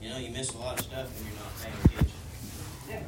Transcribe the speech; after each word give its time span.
You 0.00 0.08
know, 0.08 0.16
you 0.16 0.30
miss 0.30 0.54
a 0.54 0.58
lot 0.58 0.78
of 0.78 0.86
stuff 0.86 1.08
when 1.14 1.26
you're 1.26 1.36
not 1.42 1.52
paying 1.60 1.74
attention. 1.84 2.16
Yeah. 2.88 3.02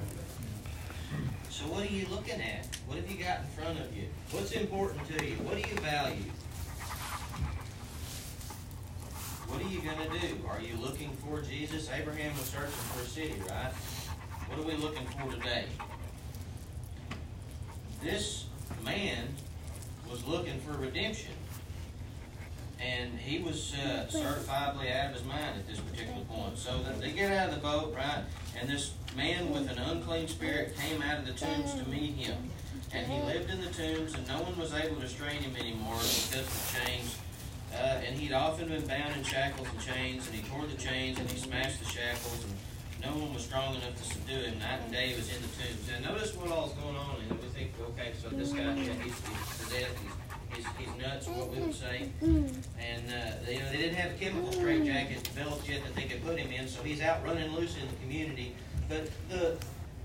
So 1.48 1.64
what 1.64 1.84
are 1.84 1.92
you 1.92 2.06
looking 2.10 2.40
at? 2.40 2.66
What 2.86 2.98
have 2.98 3.10
you 3.10 3.16
got 3.16 3.40
in 3.40 3.46
front 3.46 3.80
of 3.80 3.96
you? 3.96 4.04
What's 4.30 4.52
important 4.52 5.06
to 5.08 5.24
you? 5.26 5.36
What 5.36 5.54
do 5.54 5.60
you 5.60 5.76
value? 5.80 6.30
What 9.48 9.62
are 9.62 9.68
you 9.68 9.80
going 9.80 9.98
to 9.98 10.18
do? 10.18 10.36
Are 10.48 10.60
you 10.60 10.76
looking 10.76 11.16
for 11.16 11.40
Jesus? 11.40 11.88
Abraham 11.90 12.32
was 12.36 12.46
searching 12.46 12.70
for 12.70 13.02
a 13.02 13.06
city, 13.06 13.40
right? 13.48 13.72
What 14.48 14.58
are 14.58 14.68
we 14.68 14.76
looking 14.76 15.06
for 15.06 15.32
today? 15.32 15.64
This 18.02 18.46
man 18.84 19.28
was 20.10 20.26
looking 20.26 20.60
for 20.60 20.72
redemption. 20.72 21.32
And 22.82 23.18
he 23.18 23.38
was 23.38 23.74
uh, 23.74 24.06
certifiably 24.10 24.92
out 24.92 25.10
of 25.10 25.14
his 25.14 25.24
mind 25.24 25.56
at 25.56 25.68
this 25.68 25.78
particular 25.78 26.24
point. 26.24 26.58
So 26.58 26.80
they 26.98 27.12
get 27.12 27.30
out 27.32 27.50
of 27.50 27.54
the 27.54 27.60
boat, 27.60 27.94
right? 27.94 28.24
And 28.58 28.68
this 28.68 28.92
man 29.16 29.50
with 29.50 29.70
an 29.70 29.78
unclean 29.78 30.26
spirit 30.26 30.76
came 30.76 31.00
out 31.00 31.20
of 31.20 31.26
the 31.26 31.32
tombs 31.32 31.74
to 31.74 31.88
meet 31.88 32.14
him. 32.14 32.50
And 32.92 33.06
he 33.06 33.22
lived 33.22 33.50
in 33.50 33.60
the 33.60 33.70
tombs, 33.70 34.14
and 34.14 34.26
no 34.26 34.42
one 34.42 34.58
was 34.58 34.74
able 34.74 35.00
to 35.00 35.08
strain 35.08 35.42
him 35.42 35.56
anymore 35.56 35.94
because 35.94 36.34
of 36.34 36.74
the 36.74 36.84
chains. 36.84 37.16
Uh, 37.72 38.02
and 38.04 38.18
he'd 38.18 38.32
often 38.32 38.68
been 38.68 38.86
bound 38.86 39.16
in 39.16 39.22
shackles 39.24 39.66
and 39.68 39.80
chains, 39.80 40.26
and 40.26 40.36
he 40.36 40.42
tore 40.50 40.66
the 40.66 40.76
chains 40.76 41.18
and 41.18 41.30
he 41.30 41.38
smashed 41.38 41.78
the 41.78 41.88
shackles, 41.88 42.44
and 42.44 42.52
no 43.00 43.18
one 43.18 43.32
was 43.32 43.44
strong 43.44 43.74
enough 43.76 43.96
to 43.96 44.04
subdue 44.04 44.42
him. 44.44 44.58
Night 44.58 44.80
and 44.84 44.92
day 44.92 45.08
he 45.08 45.14
was 45.14 45.28
in 45.34 45.40
the 45.40 45.48
tombs. 45.56 45.88
And 45.94 46.04
notice 46.04 46.34
what 46.36 46.50
all's 46.50 46.74
going 46.74 46.96
on, 46.96 47.16
and 47.30 47.40
we 47.40 47.48
think, 47.48 47.72
okay, 47.80 48.12
so 48.20 48.28
this 48.28 48.52
guy, 48.52 48.60
yeah, 48.60 48.92
he's, 49.00 49.16
he's 49.16 49.68
to 49.68 49.74
death, 49.74 49.96
he's 50.02 50.12
He's, 50.54 50.66
he's 50.78 51.02
nuts, 51.02 51.28
what 51.28 51.50
we 51.50 51.60
would 51.60 51.74
say. 51.74 52.08
And 52.22 53.08
uh, 53.08 53.36
they, 53.44 53.54
you 53.54 53.60
know, 53.60 53.70
they 53.70 53.76
didn't 53.78 53.96
have 53.96 54.18
chemical 54.18 54.50
straitjackets 54.50 55.22
developed 55.22 55.68
yet 55.68 55.82
that 55.84 55.94
they 55.94 56.04
could 56.04 56.24
put 56.24 56.38
him 56.38 56.52
in, 56.52 56.68
so 56.68 56.82
he's 56.82 57.00
out 57.00 57.24
running 57.24 57.52
loose 57.54 57.76
in 57.76 57.88
the 57.88 57.96
community. 57.96 58.54
But 58.88 59.08
the 59.28 59.56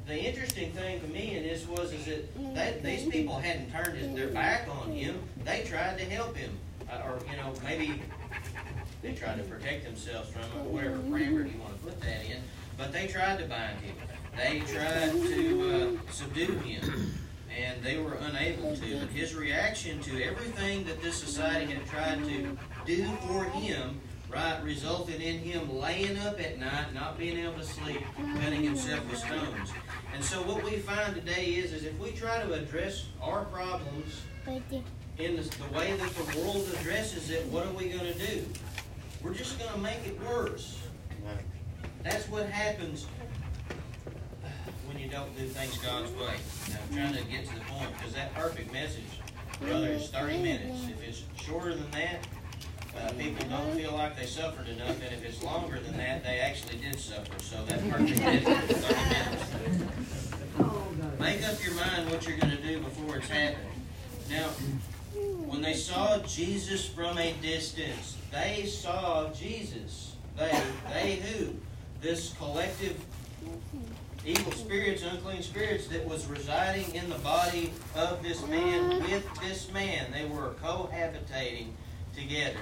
the 0.08 0.18
interesting 0.18 0.72
thing 0.72 1.02
to 1.02 1.08
me 1.08 1.36
in 1.36 1.44
this 1.44 1.68
was 1.68 1.92
is 1.92 2.06
that 2.06 2.82
they, 2.82 2.96
these 2.96 3.10
people 3.10 3.38
hadn't 3.40 3.72
turned 3.72 3.98
his, 3.98 4.16
their 4.16 4.30
back 4.30 4.66
on 4.70 4.94
him. 4.94 5.20
They 5.44 5.64
tried 5.66 5.98
to 5.98 6.06
help 6.06 6.36
him, 6.38 6.58
uh, 6.90 7.02
or 7.06 7.20
you 7.30 7.36
know 7.36 7.54
maybe 7.64 8.02
they 9.02 9.14
tried 9.14 9.38
to 9.38 9.44
protect 9.44 9.84
themselves 9.84 10.30
from 10.30 10.44
it, 10.44 10.66
whatever 10.66 10.98
parameter 10.98 11.54
you 11.54 11.60
want 11.60 11.78
to 11.78 11.86
put 11.86 12.00
that 12.02 12.24
in. 12.26 12.42
But 12.78 12.94
they 12.94 13.08
tried 13.08 13.40
to 13.40 13.46
bind 13.46 13.80
him. 13.82 13.96
They 14.38 14.60
tried 14.60 15.12
to 15.12 15.98
uh, 15.98 16.12
subdue 16.12 16.54
him 16.60 17.14
and 17.58 17.84
they 17.84 17.98
were 17.98 18.14
unable 18.14 18.76
to. 18.76 19.00
But 19.00 19.10
his 19.10 19.36
reaction 19.36 20.00
to 20.02 20.24
everything 20.24 20.84
that 20.86 21.02
this 21.02 21.16
society 21.16 21.74
had 21.74 21.86
tried 21.88 22.24
to 22.26 22.58
do 22.86 23.06
for 23.28 23.46
him, 23.46 24.00
right, 24.30 24.62
resulted 24.64 25.22
in 25.22 25.40
him 25.40 25.78
laying 25.78 26.18
up 26.20 26.40
at 26.40 26.60
night, 26.60 26.94
not 26.94 27.18
being 27.18 27.38
able 27.38 27.54
to 27.54 27.64
sleep, 27.64 28.02
cutting 28.42 28.64
himself 28.64 29.10
with 29.10 29.20
stones. 29.20 29.72
And 30.14 30.24
so 30.24 30.42
what 30.44 30.64
we 30.64 30.78
find 30.78 31.16
today 31.16 31.46
is, 31.46 31.74
is 31.74 31.84
if 31.84 31.98
we 32.00 32.12
try 32.12 32.42
to 32.42 32.54
address 32.54 33.08
our 33.22 33.46
problems 33.46 34.22
in 35.18 35.36
the, 35.36 35.42
the 35.42 35.78
way 35.78 35.96
that 35.96 36.10
the 36.16 36.40
world 36.40 36.68
addresses 36.80 37.30
it, 37.32 37.46
what 37.48 37.66
are 37.66 37.74
we 37.74 37.90
going 37.90 38.14
to 38.14 38.20
do? 38.20 38.46
We're 39.24 39.34
just 39.34 39.58
going 39.60 39.72
to 39.72 39.80
make 39.80 40.06
it 40.06 40.20
worse. 40.22 40.80
That's 42.04 42.30
what 42.30 42.50
happens 42.50 43.08
you 45.08 45.14
don't 45.14 45.38
do 45.38 45.48
things 45.48 45.78
God's 45.78 46.12
way. 46.12 46.36
Now, 46.70 46.76
I'm 46.84 46.96
trying 46.96 47.14
to 47.14 47.32
get 47.32 47.48
to 47.48 47.56
the 47.56 47.62
point 47.62 47.90
because 47.98 48.14
that 48.14 48.34
perfect 48.36 48.74
message, 48.74 49.22
brother, 49.62 49.88
is 49.88 50.10
30 50.10 50.44
minutes. 50.44 50.84
If 50.90 51.08
it's 51.08 51.24
shorter 51.42 51.76
than 51.76 51.90
that, 51.92 52.28
uh, 52.98 53.14
people 53.14 53.48
don't 53.48 53.72
feel 53.74 53.94
like 53.94 54.20
they 54.20 54.26
suffered 54.26 54.68
enough, 54.68 55.02
and 55.02 55.14
if 55.14 55.24
it's 55.24 55.42
longer 55.42 55.80
than 55.80 55.96
that, 55.96 56.26
they 56.26 56.40
actually 56.40 56.78
did 56.80 57.00
suffer. 57.00 57.40
So 57.40 57.64
that 57.66 57.90
perfect 57.90 58.20
message 58.20 58.70
is 58.70 58.86
30 58.86 59.00
minutes. 59.10 59.44
Make 61.20 61.44
up 61.48 61.64
your 61.64 61.76
mind 61.76 62.12
what 62.12 62.28
you're 62.28 62.38
going 62.38 62.58
to 62.58 62.62
do 62.62 62.80
before 62.82 63.16
it's 63.18 63.30
happened. 63.30 63.64
Now, 64.30 64.50
when 65.48 65.62
they 65.62 65.74
saw 65.74 66.20
Jesus 66.20 66.86
from 66.86 67.18
a 67.18 67.32
distance, 67.42 68.18
they 68.34 68.66
saw 68.66 69.32
Jesus. 69.32 70.16
They, 70.38 70.52
they 70.92 71.16
who? 71.16 71.54
This 72.02 72.34
collective 72.34 72.98
evil 74.28 74.52
spirits, 74.52 75.04
unclean 75.04 75.42
spirits 75.42 75.88
that 75.88 76.06
was 76.06 76.28
residing 76.28 76.94
in 76.94 77.10
the 77.10 77.18
body 77.20 77.72
of 77.96 78.22
this 78.22 78.46
man 78.48 78.92
mm-hmm. 78.92 79.12
with 79.12 79.42
this 79.42 79.72
man. 79.72 80.12
They 80.12 80.26
were 80.26 80.54
cohabitating 80.62 81.68
together. 82.14 82.60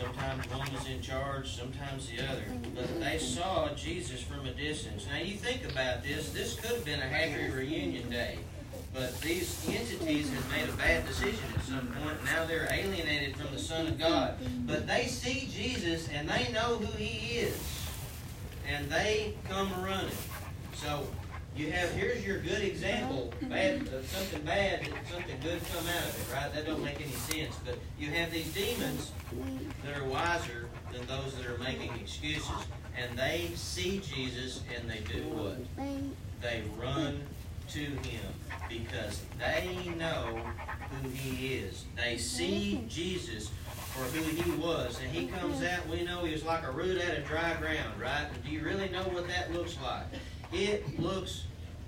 Sometimes 0.00 0.48
one 0.50 0.72
was 0.72 0.86
in 0.86 1.02
charge, 1.02 1.56
sometimes 1.56 2.08
the 2.08 2.24
other. 2.24 2.44
But 2.74 3.00
they 3.00 3.18
saw 3.18 3.68
Jesus 3.74 4.22
from 4.22 4.46
a 4.46 4.52
distance. 4.52 5.06
Now 5.10 5.18
you 5.18 5.34
think 5.34 5.70
about 5.70 6.02
this, 6.02 6.30
this 6.30 6.58
could 6.58 6.70
have 6.70 6.84
been 6.84 7.00
a 7.00 7.08
happy 7.08 7.52
reunion 7.52 8.08
day. 8.08 8.38
But 8.94 9.20
these 9.20 9.68
entities 9.68 10.30
had 10.30 10.50
made 10.50 10.68
a 10.72 10.76
bad 10.78 11.06
decision 11.06 11.44
at 11.54 11.62
some 11.64 11.86
point. 11.88 12.24
Now 12.24 12.46
they're 12.46 12.68
alienated 12.70 13.36
from 13.36 13.52
the 13.52 13.58
Son 13.60 13.86
of 13.86 13.98
God. 13.98 14.36
But 14.66 14.86
they 14.86 15.06
see 15.06 15.50
Jesus 15.52 16.08
and 16.08 16.26
they 16.28 16.50
know 16.52 16.76
who 16.76 16.96
He 16.96 17.40
is 17.40 17.78
and 18.68 18.88
they 18.90 19.34
come 19.48 19.70
running. 19.82 20.10
So 20.74 21.06
you 21.56 21.72
have 21.72 21.90
here's 21.90 22.24
your 22.24 22.38
good 22.38 22.62
example, 22.62 23.32
uh-huh. 23.32 23.48
bad 23.48 23.80
mm-hmm. 23.80 23.96
uh, 23.96 24.02
something 24.02 24.42
bad, 24.42 24.80
and 24.80 24.94
something 25.10 25.36
good 25.42 25.60
come 25.72 25.86
out 25.88 26.04
of 26.04 26.20
it, 26.20 26.34
right? 26.34 26.54
That 26.54 26.66
don't 26.66 26.84
make 26.84 27.00
any 27.00 27.10
sense. 27.10 27.56
But 27.64 27.78
you 27.98 28.10
have 28.10 28.30
these 28.30 28.52
demons 28.52 29.12
that 29.84 29.96
are 29.96 30.04
wiser 30.04 30.68
than 30.92 31.06
those 31.06 31.34
that 31.36 31.46
are 31.46 31.58
making 31.58 31.92
excuses, 32.00 32.48
and 32.96 33.18
they 33.18 33.50
see 33.54 34.00
Jesus 34.00 34.62
and 34.76 34.88
they 34.88 35.00
do 35.12 35.22
what? 35.30 35.56
They 36.40 36.62
run 36.78 37.22
to 37.70 37.80
him 37.80 38.32
because 38.68 39.22
they 39.38 39.90
know 39.98 40.40
who 41.02 41.08
he 41.10 41.54
is. 41.54 41.84
They 41.96 42.16
see 42.16 42.76
mm-hmm. 42.76 42.88
Jesus 42.88 43.50
for 43.92 44.04
who 44.16 44.22
he 44.22 44.50
was. 44.60 44.98
And 45.00 45.10
he 45.10 45.26
comes 45.26 45.62
out, 45.62 45.88
we 45.88 46.02
know 46.04 46.24
he 46.24 46.32
was 46.32 46.44
like 46.44 46.64
a 46.64 46.70
root 46.70 47.00
out 47.02 47.16
of 47.16 47.26
dry 47.26 47.54
ground, 47.54 48.00
right? 48.00 48.26
do 48.44 48.50
you 48.50 48.62
really 48.62 48.88
know 48.88 49.02
what 49.04 49.26
that 49.28 49.52
looks 49.52 49.76
like? 49.82 50.04
It 50.52 50.98
looks, 51.00 51.44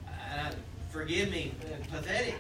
uh, 0.09 0.50
forgive 0.91 1.31
me, 1.31 1.55
pathetic. 1.91 2.37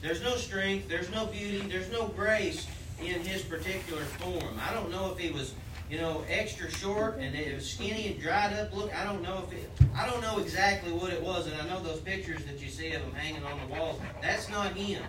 There's 0.00 0.22
no 0.22 0.34
strength, 0.36 0.88
there's 0.88 1.10
no 1.10 1.26
beauty, 1.26 1.58
there's 1.68 1.90
no 1.92 2.08
grace 2.08 2.66
in 3.00 3.20
his 3.20 3.42
particular 3.42 4.02
form. 4.02 4.58
I 4.68 4.72
don't 4.74 4.90
know 4.90 5.12
if 5.12 5.18
he 5.18 5.30
was, 5.30 5.54
you 5.88 5.98
know, 5.98 6.24
extra 6.28 6.70
short 6.70 7.18
and 7.18 7.34
it 7.34 7.54
was 7.54 7.70
skinny 7.70 8.08
and 8.08 8.20
dried 8.20 8.52
up 8.54 8.74
look. 8.74 8.94
I 8.94 9.04
don't 9.04 9.22
know 9.22 9.44
if 9.46 9.56
it, 9.56 9.70
I 9.94 10.08
don't 10.08 10.20
know 10.20 10.38
exactly 10.38 10.92
what 10.92 11.12
it 11.12 11.22
was. 11.22 11.46
And 11.46 11.60
I 11.60 11.66
know 11.68 11.80
those 11.82 12.00
pictures 12.00 12.44
that 12.46 12.60
you 12.60 12.68
see 12.68 12.92
of 12.92 13.02
him 13.02 13.12
hanging 13.12 13.44
on 13.44 13.60
the 13.60 13.74
walls, 13.76 14.00
that's 14.20 14.48
not 14.48 14.72
him. 14.72 15.02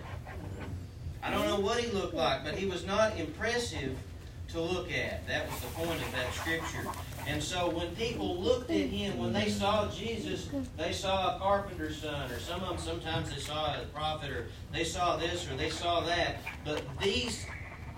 What 1.64 1.80
he 1.80 1.90
looked 1.92 2.12
like, 2.12 2.44
but 2.44 2.56
he 2.56 2.66
was 2.66 2.84
not 2.84 3.18
impressive 3.18 3.96
to 4.48 4.60
look 4.60 4.92
at. 4.92 5.26
That 5.26 5.50
was 5.50 5.58
the 5.60 5.68
point 5.68 5.98
of 5.98 6.12
that 6.12 6.30
scripture. 6.34 6.86
And 7.26 7.42
so 7.42 7.70
when 7.70 7.96
people 7.96 8.36
looked 8.36 8.70
at 8.70 8.88
him, 8.88 9.16
when 9.16 9.32
they 9.32 9.48
saw 9.48 9.90
Jesus, 9.90 10.50
they 10.76 10.92
saw 10.92 11.34
a 11.34 11.38
carpenter's 11.38 12.02
son, 12.02 12.30
or 12.30 12.38
some 12.38 12.62
of 12.62 12.68
them 12.68 12.78
sometimes 12.78 13.34
they 13.34 13.40
saw 13.40 13.80
a 13.80 13.84
prophet, 13.94 14.30
or 14.30 14.46
they 14.74 14.84
saw 14.84 15.16
this, 15.16 15.50
or 15.50 15.56
they 15.56 15.70
saw 15.70 16.00
that. 16.00 16.36
But 16.66 16.82
these 17.00 17.46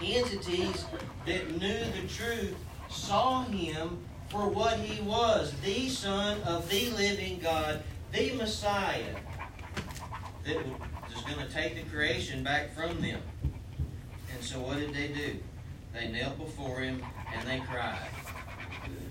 entities 0.00 0.84
that 1.26 1.50
knew 1.60 1.81
the 2.00 2.06
truth 2.06 2.55
saw 2.88 3.43
him 3.47 3.99
for 4.28 4.49
what 4.49 4.78
he 4.78 5.03
was 5.03 5.53
the 5.65 5.88
Son 5.88 6.41
of 6.43 6.71
the 6.71 6.91
living 6.91 7.41
God, 7.43 7.82
the 8.12 8.31
Messiah 8.34 9.16
that 10.44 10.56
was 10.56 11.25
going 11.25 11.44
to 11.44 11.53
take 11.53 11.75
the 11.75 11.82
creation 11.91 12.44
back 12.44 12.72
from 12.72 13.00
them. 13.00 13.21
And 14.36 14.44
so 14.44 14.60
what 14.60 14.76
did 14.76 14.92
they 14.92 15.08
do? 15.08 15.38
They 15.94 16.08
knelt 16.08 16.36
before 16.36 16.80
him 16.80 17.02
and 17.34 17.48
they 17.48 17.58
cried. 17.60 18.06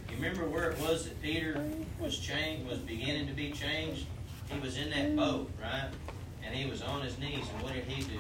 You 0.08 0.16
remember 0.18 0.46
where 0.46 0.70
it 0.70 0.80
was 0.80 1.06
that 1.06 1.20
Peter 1.20 1.66
was 2.00 2.20
changed, 2.20 2.70
was 2.70 2.78
beginning 2.78 3.26
to 3.26 3.34
be 3.34 3.52
changed? 3.52 4.06
He 4.52 4.60
was 4.60 4.78
in 4.78 4.92
that 4.92 5.16
boat, 5.16 5.50
right? 5.60 5.90
And 6.46 6.54
he 6.54 6.70
was 6.70 6.84
on 6.84 7.02
his 7.02 7.18
knees. 7.18 7.44
And 7.52 7.64
what 7.64 7.74
did 7.74 7.86
he 7.86 8.04
do? 8.04 8.20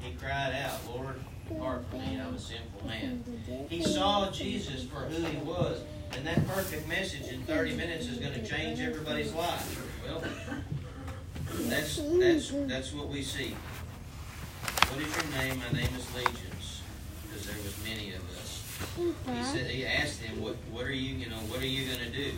He 0.00 0.12
cried 0.16 0.52
out, 0.52 0.78
Lord, 0.94 1.18
depart 1.48 1.88
from 1.88 2.00
me, 2.00 2.20
I'm 2.20 2.34
a 2.34 2.38
sinful 2.38 2.86
man. 2.86 3.24
He 3.70 3.82
saw 3.82 4.30
Jesus 4.30 4.84
for 4.84 5.00
who 5.06 5.24
he 5.24 5.38
was. 5.38 5.80
And 6.12 6.26
that 6.26 6.46
perfect 6.46 6.86
message 6.88 7.32
in 7.32 7.40
30 7.44 7.74
minutes 7.74 8.06
is 8.06 8.18
going 8.18 8.34
to 8.34 8.46
change 8.46 8.80
everybody's 8.80 9.32
life. 9.32 9.82
Well, 10.06 10.22
that's 11.68 11.96
that's 11.96 12.50
that's 12.50 12.92
what 12.92 13.08
we 13.08 13.22
see. 13.22 13.54
What 14.88 15.02
is 15.02 15.14
your 15.14 15.24
name? 15.36 15.58
My 15.60 15.78
name 15.78 15.94
is 15.96 16.14
Legions, 16.14 16.80
because 17.22 17.44
there 17.46 17.56
was 17.62 17.76
many 17.84 18.14
of 18.14 18.22
us. 18.40 18.64
He 18.96 19.02
mm-hmm. 19.02 19.44
said 19.44 19.66
he 19.66 19.84
asked 19.84 20.22
them, 20.22 20.40
what, 20.40 20.56
what 20.72 20.86
are 20.86 20.92
you, 20.92 21.14
you 21.14 21.28
know, 21.28 21.36
what 21.52 21.60
are 21.60 21.66
you 21.66 21.86
gonna 21.92 22.08
do? 22.08 22.32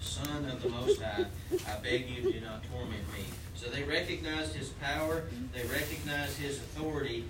Son 0.00 0.46
of 0.46 0.62
the 0.62 0.70
Most 0.70 1.02
High, 1.02 1.26
I 1.68 1.78
beg 1.82 2.08
you 2.08 2.32
do 2.32 2.40
not 2.40 2.64
torment 2.72 3.04
me. 3.12 3.24
So 3.54 3.68
they 3.68 3.82
recognized 3.82 4.54
his 4.54 4.70
power, 4.80 5.24
they 5.52 5.62
recognized 5.66 6.38
his 6.38 6.56
authority. 6.56 7.26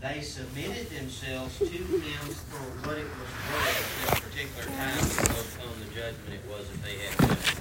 They 0.00 0.22
submitted 0.22 0.88
themselves 0.88 1.58
to 1.58 1.66
him 1.66 2.00
for 2.48 2.88
what 2.88 2.96
it 2.96 3.04
was 3.04 3.28
worth 3.52 3.76
at 3.76 4.10
this 4.10 4.20
particular 4.20 4.64
time, 4.74 5.68
on 5.68 5.78
the 5.80 5.94
judgment 5.94 6.32
it 6.32 6.48
was 6.48 6.66
that 6.66 6.82
they 6.82 6.96
had 6.96 7.18
done. 7.18 7.59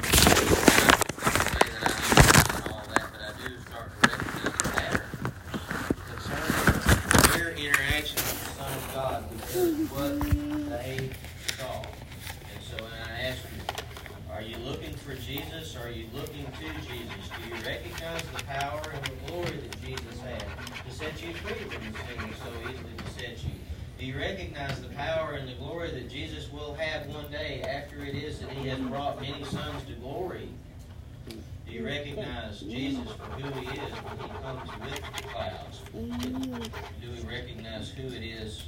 what 9.92 10.20
they 10.70 11.10
saw. 11.58 11.82
And 11.82 12.64
so 12.64 12.84
when 12.84 12.94
I 13.08 13.22
ask 13.22 13.40
you, 13.44 13.80
are 14.32 14.42
you 14.42 14.58
looking 14.58 14.94
for 14.94 15.16
Jesus? 15.16 15.76
Are 15.76 15.90
you 15.90 16.06
looking 16.14 16.46
to 16.46 16.88
Jesus? 16.88 17.30
Do 17.36 17.50
you 17.50 17.64
recognize 17.66 18.22
the 18.36 18.44
power 18.44 18.82
and 18.94 19.06
the 19.06 19.32
glory 19.32 19.58
that 19.58 19.82
Jesus 19.82 20.20
had 20.22 20.44
to 20.86 20.92
set 20.92 21.22
you 21.24 21.34
free 21.34 21.56
from 21.68 21.92
the 21.92 21.98
sin 21.98 22.30
that 22.30 22.38
so 22.38 22.70
easily 22.70 22.94
besets 23.04 23.44
you? 23.44 23.52
Do 23.98 24.06
you 24.06 24.18
recognize 24.18 24.80
the 24.82 24.90
power 24.90 25.34
and 25.34 25.50
the 25.50 25.56
glory 25.56 25.92
that 25.92 26.10
Jesus 26.10 26.52
will 26.54 26.74
have 26.76 27.08
one 27.08 27.30
day 27.32 27.62
after 27.64 28.06
it 28.06 28.16
is 28.16 28.40
that 28.40 28.52
he 28.52 28.70
has 28.70 28.80
brought 28.80 29.20
many 29.20 29.44
sons 29.44 29.84
to 29.88 29.94
glory? 29.94 30.48
Do 31.28 31.76
you 31.76 31.86
recognize 31.86 32.62
Jesus 32.62 33.08
for 33.12 33.42
who 33.42 33.60
he 33.60 33.68
is 33.68 33.92
when 33.92 34.18
he 34.18 34.38
comes 34.42 34.70
with 34.82 35.02
the 35.18 35.24
clouds? 35.24 35.82
Do 37.02 37.12
we 37.12 37.30
recognize 37.30 37.90
who 37.90 38.08
it 38.08 38.24
is 38.24 38.64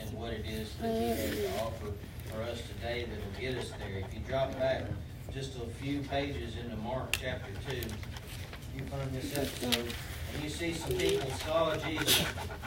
and 0.00 0.12
what 0.12 0.32
it 0.32 0.44
is 0.46 0.72
that 0.80 0.98
He 0.98 1.08
has 1.08 1.30
to 1.30 1.62
offer 1.62 1.92
for 2.30 2.42
us 2.42 2.62
today 2.74 3.06
that 3.08 3.18
will 3.18 3.40
get 3.40 3.56
us 3.56 3.70
there? 3.78 3.98
If 3.98 4.14
you 4.14 4.20
drop 4.26 4.58
back 4.58 4.82
just 5.32 5.56
a 5.56 5.66
few 5.82 6.00
pages 6.00 6.54
into 6.56 6.76
Mark 6.76 7.16
chapter 7.20 7.52
2, 7.68 7.76
you 7.76 8.84
find 8.86 9.12
this 9.12 9.36
episode 9.36 9.94
and 10.34 10.42
you 10.42 10.50
see 10.50 10.72
some 10.72 10.92
people 10.96 11.30
saw 11.30 11.76
Jesus, 11.76 12.24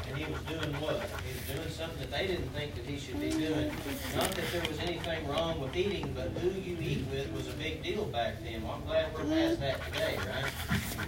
and 0.08 0.18
he 0.18 0.32
was 0.32 0.42
doing 0.44 0.74
what? 0.76 1.02
He 1.26 1.34
was 1.34 1.60
doing 1.60 1.70
something 1.70 2.00
that 2.00 2.12
they 2.12 2.28
didn't 2.28 2.50
think 2.50 2.76
that 2.76 2.86
he 2.86 2.98
should 2.98 3.20
be 3.20 3.30
doing. 3.30 3.72
Not 4.16 4.32
that 4.32 4.46
there 4.54 4.62
was 4.70 4.80
anything 4.80 5.28
wrong 5.28 5.60
with 5.60 5.76
eating, 5.76 6.14
but 6.16 6.30
who 6.42 6.50
you 6.50 6.78
eat 6.80 7.06
with 7.12 7.32
was 7.34 7.48
a 7.48 7.58
big 7.58 7.84
deal 7.84 8.06
back 8.06 8.42
then. 8.44 8.64
Well, 8.64 8.80
I'm 8.80 8.86
glad 8.86 9.14
we're 9.14 9.26
past 9.26 9.60
that 9.60 9.84
today, 9.86 10.18
right? 10.18 11.08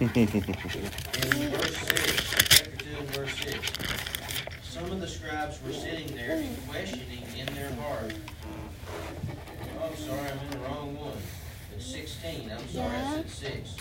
in 1.42 1.50
verse 1.50 1.76
6, 1.76 2.30
chapter 2.30 2.76
2 2.76 2.96
and 2.98 3.08
verse 3.10 3.34
6. 3.38 4.19
Some 4.70 4.84
of 4.84 5.00
the 5.00 5.08
scribes 5.08 5.60
were 5.66 5.72
sitting 5.72 6.06
there 6.14 6.36
and 6.36 6.68
questioning 6.68 7.24
in 7.36 7.52
their 7.56 7.72
heart. 7.72 8.14
Oh, 9.80 9.86
I'm 9.86 9.96
sorry, 9.96 10.30
I'm 10.30 10.38
in 10.38 10.50
the 10.50 10.58
wrong 10.58 10.96
one. 10.96 11.18
It's 11.74 11.86
16. 11.86 12.52
I'm 12.52 12.68
sorry, 12.68 12.96
I 12.96 13.14
said 13.14 13.28
6. 13.28 13.76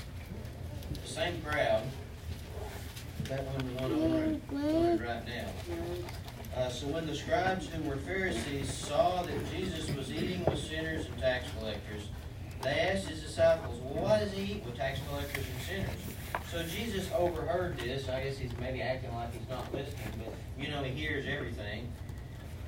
The 1.03 1.07
same 1.07 1.41
crowd 1.43 1.83
that 3.25 3.43
one 3.45 3.67
the 3.67 3.81
one 3.83 4.41
I 4.49 4.55
wanted 4.55 5.01
right 5.01 5.27
now. 5.27 6.57
Uh, 6.57 6.69
so 6.69 6.87
when 6.87 7.05
the 7.05 7.13
scribes 7.13 7.67
who 7.67 7.87
were 7.87 7.97
Pharisees 7.97 8.73
saw 8.73 9.21
that 9.21 9.51
Jesus 9.55 9.95
was 9.95 10.11
eating 10.11 10.43
with 10.45 10.57
sinners 10.57 11.05
and 11.05 11.19
tax 11.19 11.45
collectors, 11.59 12.07
they 12.61 12.69
asked 12.69 13.07
his 13.07 13.21
disciples, 13.21 13.79
Well, 13.83 14.03
why 14.03 14.19
does 14.19 14.31
he 14.33 14.53
eat 14.53 14.65
with 14.65 14.75
tax 14.75 14.99
collectors 15.07 15.45
and 15.45 15.61
sinners? 15.61 15.99
So 16.51 16.63
Jesus 16.63 17.09
overheard 17.15 17.77
this. 17.77 18.09
I 18.09 18.23
guess 18.23 18.37
he's 18.37 18.51
maybe 18.59 18.81
acting 18.81 19.13
like 19.13 19.33
he's 19.33 19.47
not 19.49 19.71
listening, 19.73 20.13
but 20.17 20.33
you 20.61 20.69
know, 20.71 20.83
he 20.83 20.91
hears 20.91 21.25
everything. 21.27 21.89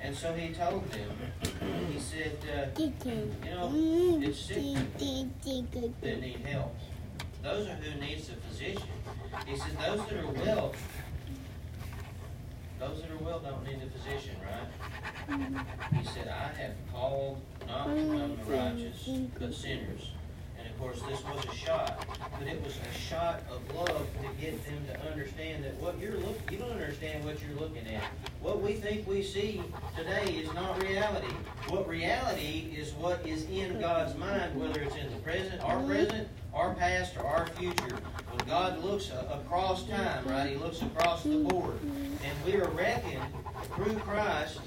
And 0.04 0.16
so 0.16 0.34
he 0.34 0.54
told 0.54 0.90
them, 0.90 1.10
he 1.92 2.00
said, 2.00 2.38
uh, 2.52 2.82
you 2.82 3.52
know, 3.52 3.72
it's 4.24 4.40
sick 4.40 4.58
that 6.02 6.22
need 6.22 6.40
help. 6.46 6.76
Those 7.44 7.68
are 7.68 7.76
who 7.76 8.00
needs 8.00 8.30
a 8.30 8.34
physician. 8.48 8.82
He 9.46 9.58
said, 9.58 9.78
those 9.78 10.06
that 10.08 10.18
are 10.18 10.28
well, 10.28 10.74
those 12.80 13.02
that 13.02 13.12
are 13.12 13.18
well 13.18 13.40
don't 13.40 13.64
need 13.64 13.80
a 13.84 13.90
physician, 13.92 14.36
right? 14.44 15.66
He 15.94 16.06
said, 16.08 16.28
I 16.28 16.52
have 16.60 16.74
called 16.92 17.40
not 17.68 17.86
come 17.86 18.38
the 18.46 18.52
righteous, 18.52 19.10
but 19.40 19.54
sinners. 19.54 20.12
And 20.60 20.70
of 20.70 20.80
course, 20.80 21.02
this 21.02 21.24
was 21.24 21.44
a 21.46 21.56
shot, 21.56 22.06
but 22.38 22.48
it 22.48 22.64
was 22.64 22.78
a 22.78 22.98
shot 23.00 23.42
of 23.50 23.76
love 23.76 24.08
to 24.22 24.42
get 24.42 24.64
them 24.66 24.78
to 24.88 25.10
understand 25.10 25.64
that 25.64 25.76
what 25.82 26.00
you're 26.00 26.18
looking, 26.18 26.44
you 26.52 26.58
don't 26.58 26.72
understand 26.72 27.26
what 27.26 27.42
you're 27.42 27.60
looking 27.60 27.88
at. 27.88 28.04
What 28.42 28.62
we 28.62 28.74
think 28.74 29.08
we 29.08 29.24
see 29.24 29.62
today 29.98 30.34
is 30.34 30.54
not 30.54 30.82
reality. 30.82 31.34
What 31.68 31.88
reality 31.88 32.76
is 32.78 32.94
what 32.94 33.26
is 33.26 33.46
in 33.46 33.80
God's 33.80 34.16
mind, 34.18 34.60
whether 34.60 34.82
it's 34.82 34.96
in 34.96 35.10
the 35.10 35.18
present, 35.18 35.62
our 35.64 35.82
present, 35.84 36.28
our 36.54 36.76
past, 36.76 37.18
or 37.18 37.26
our 37.26 37.48
future. 37.48 37.98
When 38.32 38.48
God 38.48 38.84
looks 38.84 39.10
across 39.10 39.88
time, 39.88 40.26
right, 40.26 40.50
He 40.50 40.56
looks 40.58 40.82
across 40.82 41.24
the 41.24 41.38
board. 41.38 41.80
And 41.82 42.46
we 42.46 42.60
are 42.60 42.70
reckoned 42.70 43.24
through 43.76 43.96
Christ 44.00 44.60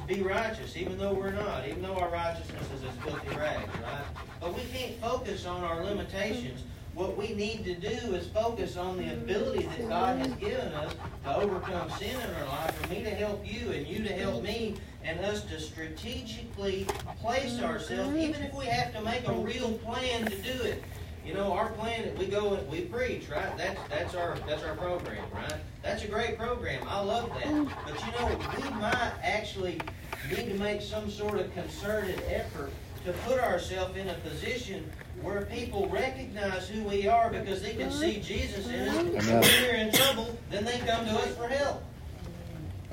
to 0.00 0.14
be 0.14 0.22
righteous, 0.22 0.76
even 0.76 0.98
though 0.98 1.12
we're 1.12 1.32
not, 1.32 1.66
even 1.68 1.82
though 1.82 1.96
our 1.96 2.10
righteousness 2.10 2.66
is 2.76 2.84
as 2.84 2.94
filthy 3.04 3.36
rags, 3.36 3.68
right? 3.82 4.04
But 4.40 4.54
we 4.54 4.62
can't 4.72 5.00
focus 5.00 5.46
on 5.46 5.62
our 5.64 5.84
limitations. 5.84 6.62
What 6.94 7.16
we 7.16 7.34
need 7.34 7.64
to 7.64 7.74
do 7.74 8.14
is 8.14 8.26
focus 8.28 8.76
on 8.76 8.96
the 8.96 9.12
ability 9.12 9.64
that 9.64 9.88
God 9.88 10.18
has 10.18 10.32
given 10.34 10.72
us 10.72 10.94
to 11.24 11.36
overcome 11.36 11.88
sin 11.98 12.10
in 12.10 12.34
our 12.34 12.46
life, 12.46 12.74
for 12.76 12.88
me 12.88 13.02
to 13.02 13.10
help 13.10 13.40
you 13.46 13.70
and 13.70 13.86
you 13.86 14.02
to 14.04 14.12
help 14.12 14.42
me, 14.42 14.74
and 15.04 15.20
us 15.20 15.44
to 15.44 15.60
strategically 15.60 16.86
place 17.20 17.60
ourselves, 17.60 18.14
even 18.16 18.42
if 18.42 18.52
we 18.54 18.66
have 18.66 18.92
to 18.92 19.00
make 19.02 19.26
a 19.28 19.32
real 19.32 19.72
plan 19.78 20.26
to 20.26 20.36
do 20.36 20.62
it. 20.62 20.82
You 21.24 21.34
know, 21.34 21.52
our 21.52 21.70
plan 21.72 22.16
we 22.18 22.26
go 22.26 22.54
and 22.54 22.68
we 22.70 22.82
preach, 22.82 23.28
right? 23.28 23.56
That's 23.56 23.80
that's 23.88 24.14
our 24.14 24.36
that's 24.46 24.62
our 24.62 24.74
program, 24.74 25.24
right? 25.34 25.54
That's 25.82 26.02
a 26.04 26.08
great 26.08 26.38
program. 26.38 26.82
I 26.88 27.00
love 27.00 27.30
that. 27.34 27.66
But 27.84 28.06
you 28.06 28.12
know, 28.12 28.38
we 28.56 28.70
might 28.80 29.12
actually 29.22 29.80
need 30.28 30.48
to 30.48 30.54
make 30.54 30.80
some 30.80 31.10
sort 31.10 31.38
of 31.38 31.52
concerted 31.54 32.22
effort 32.28 32.72
to 33.04 33.12
put 33.24 33.38
ourselves 33.40 33.96
in 33.96 34.08
a 34.08 34.14
position 34.14 34.90
where 35.22 35.42
people 35.42 35.88
recognize 35.88 36.68
who 36.68 36.82
we 36.84 37.06
are 37.06 37.30
because 37.30 37.62
they 37.62 37.74
can 37.74 37.90
see 37.90 38.20
Jesus 38.20 38.66
in 38.68 38.88
us. 38.88 38.96
And 38.96 39.12
when 39.14 39.40
we're 39.40 39.74
in 39.74 39.92
trouble, 39.92 40.38
then 40.50 40.64
they 40.64 40.78
come 40.78 41.04
to 41.06 41.12
us 41.12 41.34
for 41.36 41.48
help. 41.48 41.82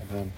Amen. 0.09 0.31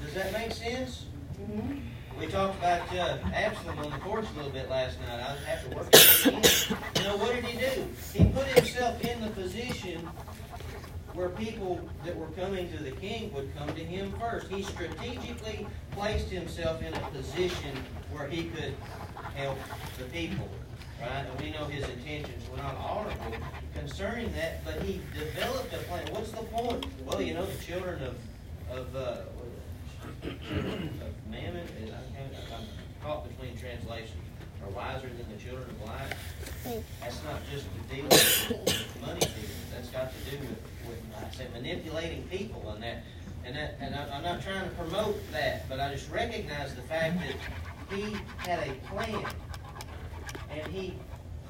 Does 0.00 0.14
that 0.14 0.32
make 0.32 0.52
sense? 0.52 1.06
Mm-hmm. 1.40 1.78
We 2.18 2.28
talked 2.28 2.58
about 2.58 2.94
uh, 2.94 3.18
Absalom 3.32 3.78
on 3.80 3.90
the 3.90 3.98
porch 3.98 4.24
a 4.32 4.36
little 4.36 4.52
bit 4.52 4.70
last 4.70 5.00
night. 5.00 5.20
I 5.20 5.74
working 5.74 5.90
with 5.92 6.24
him. 6.24 6.78
You 6.96 7.02
know, 7.02 7.16
what 7.16 7.34
did 7.34 7.44
he 7.44 7.58
do? 7.58 7.86
He 8.12 8.24
put 8.32 8.46
himself 8.46 9.04
in 9.04 9.20
the 9.20 9.30
position 9.30 10.08
where 11.14 11.28
people 11.28 11.88
that 12.04 12.16
were 12.16 12.28
coming 12.28 12.70
to 12.72 12.82
the 12.82 12.92
king 12.92 13.32
would 13.32 13.54
come 13.56 13.68
to 13.68 13.84
him 13.84 14.12
first. 14.20 14.48
He 14.48 14.62
strategically 14.62 15.66
placed 15.92 16.28
himself 16.28 16.82
in 16.82 16.94
a 16.94 17.00
position 17.10 17.76
where 18.12 18.28
he 18.28 18.44
could 18.44 18.74
help 19.34 19.58
the 19.98 20.04
people. 20.04 20.48
Right? 21.00 21.26
And 21.28 21.40
we 21.40 21.50
know 21.50 21.64
his 21.64 21.88
intentions 21.88 22.48
were 22.48 22.58
not 22.58 22.76
honorable 22.76 23.36
concerning 23.74 24.32
that, 24.34 24.64
but 24.64 24.82
he 24.82 25.00
developed 25.18 25.72
a 25.74 25.78
plan. 25.78 26.06
What's 26.12 26.30
the 26.30 26.38
point? 26.38 26.86
Well, 27.04 27.20
you 27.20 27.34
know, 27.34 27.44
the 27.44 27.62
children 27.62 28.02
of, 28.02 28.16
of 28.70 28.96
uh, 28.96 29.16
of 30.26 31.30
mammon, 31.30 31.66
I'm 32.54 32.64
caught 33.02 33.28
between 33.28 33.56
translations, 33.56 34.12
are 34.64 34.70
wiser 34.70 35.08
than 35.08 35.26
the 35.30 35.42
children 35.42 35.68
of 35.68 35.88
light. 35.88 36.82
That's 37.00 37.22
not 37.24 37.40
just 37.52 37.66
the 37.74 37.94
deal 37.94 38.04
with 38.04 39.00
money. 39.00 39.20
That's 39.74 39.88
got 39.88 40.12
to 40.12 40.30
do 40.30 40.38
with, 40.38 40.62
with 40.88 41.00
I 41.16 41.34
say, 41.34 41.46
manipulating 41.52 42.22
people 42.28 42.70
and 42.70 42.82
that. 42.82 43.04
And 43.44 43.54
that, 43.56 43.76
and 43.78 43.94
I, 43.94 44.08
I'm 44.16 44.22
not 44.22 44.42
trying 44.42 44.66
to 44.70 44.74
promote 44.74 45.20
that, 45.32 45.68
but 45.68 45.78
I 45.78 45.92
just 45.92 46.10
recognize 46.10 46.74
the 46.74 46.80
fact 46.82 47.18
that 47.20 47.94
he 47.94 48.16
had 48.38 48.66
a 48.66 48.72
plan, 48.86 49.26
and 50.50 50.72
he 50.72 50.94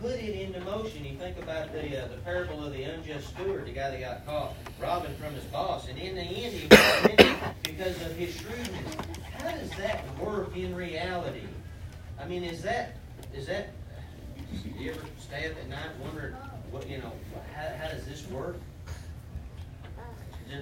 put 0.05 0.21
it 0.21 0.39
into 0.39 0.61
motion. 0.61 1.03
You 1.03 1.17
think 1.17 1.39
about 1.39 1.73
the 1.73 2.05
uh, 2.05 2.09
the 2.09 2.17
parable 2.19 2.63
of 2.63 2.75
the 2.75 2.83
unjust 2.83 3.29
steward, 3.29 3.65
the 3.65 3.73
guy 3.73 3.91
that 3.91 4.01
got 4.01 4.27
caught 4.27 4.55
robbing 4.79 5.15
from 5.17 5.33
his 5.35 5.45
boss, 5.45 5.89
and 5.89 5.99
in 5.99 6.15
the 6.15 6.21
end 6.21 6.53
he 6.53 6.67
was 6.67 7.55
because 7.63 8.03
of 8.03 8.15
his 8.15 8.37
shrewdness. 8.37 8.97
How 9.39 9.51
does 9.53 9.71
that 9.79 10.05
work 10.19 10.55
in 10.55 10.75
reality? 10.75 11.41
I 12.21 12.27
mean, 12.27 12.45
is 12.45 12.61
that 12.63 12.97
is 13.35 13.47
that? 13.47 13.71
Do 14.63 14.83
You 14.83 14.91
ever 14.91 15.01
stay 15.19 15.51
up 15.51 15.57
at 15.57 15.69
night 15.71 15.97
wondering 16.03 16.35
what 16.71 16.89
you 16.89 16.99
know? 16.99 17.13
How, 17.55 17.75
how 17.81 17.89
does 17.89 18.05
this 18.05 18.29
work? 18.29 18.57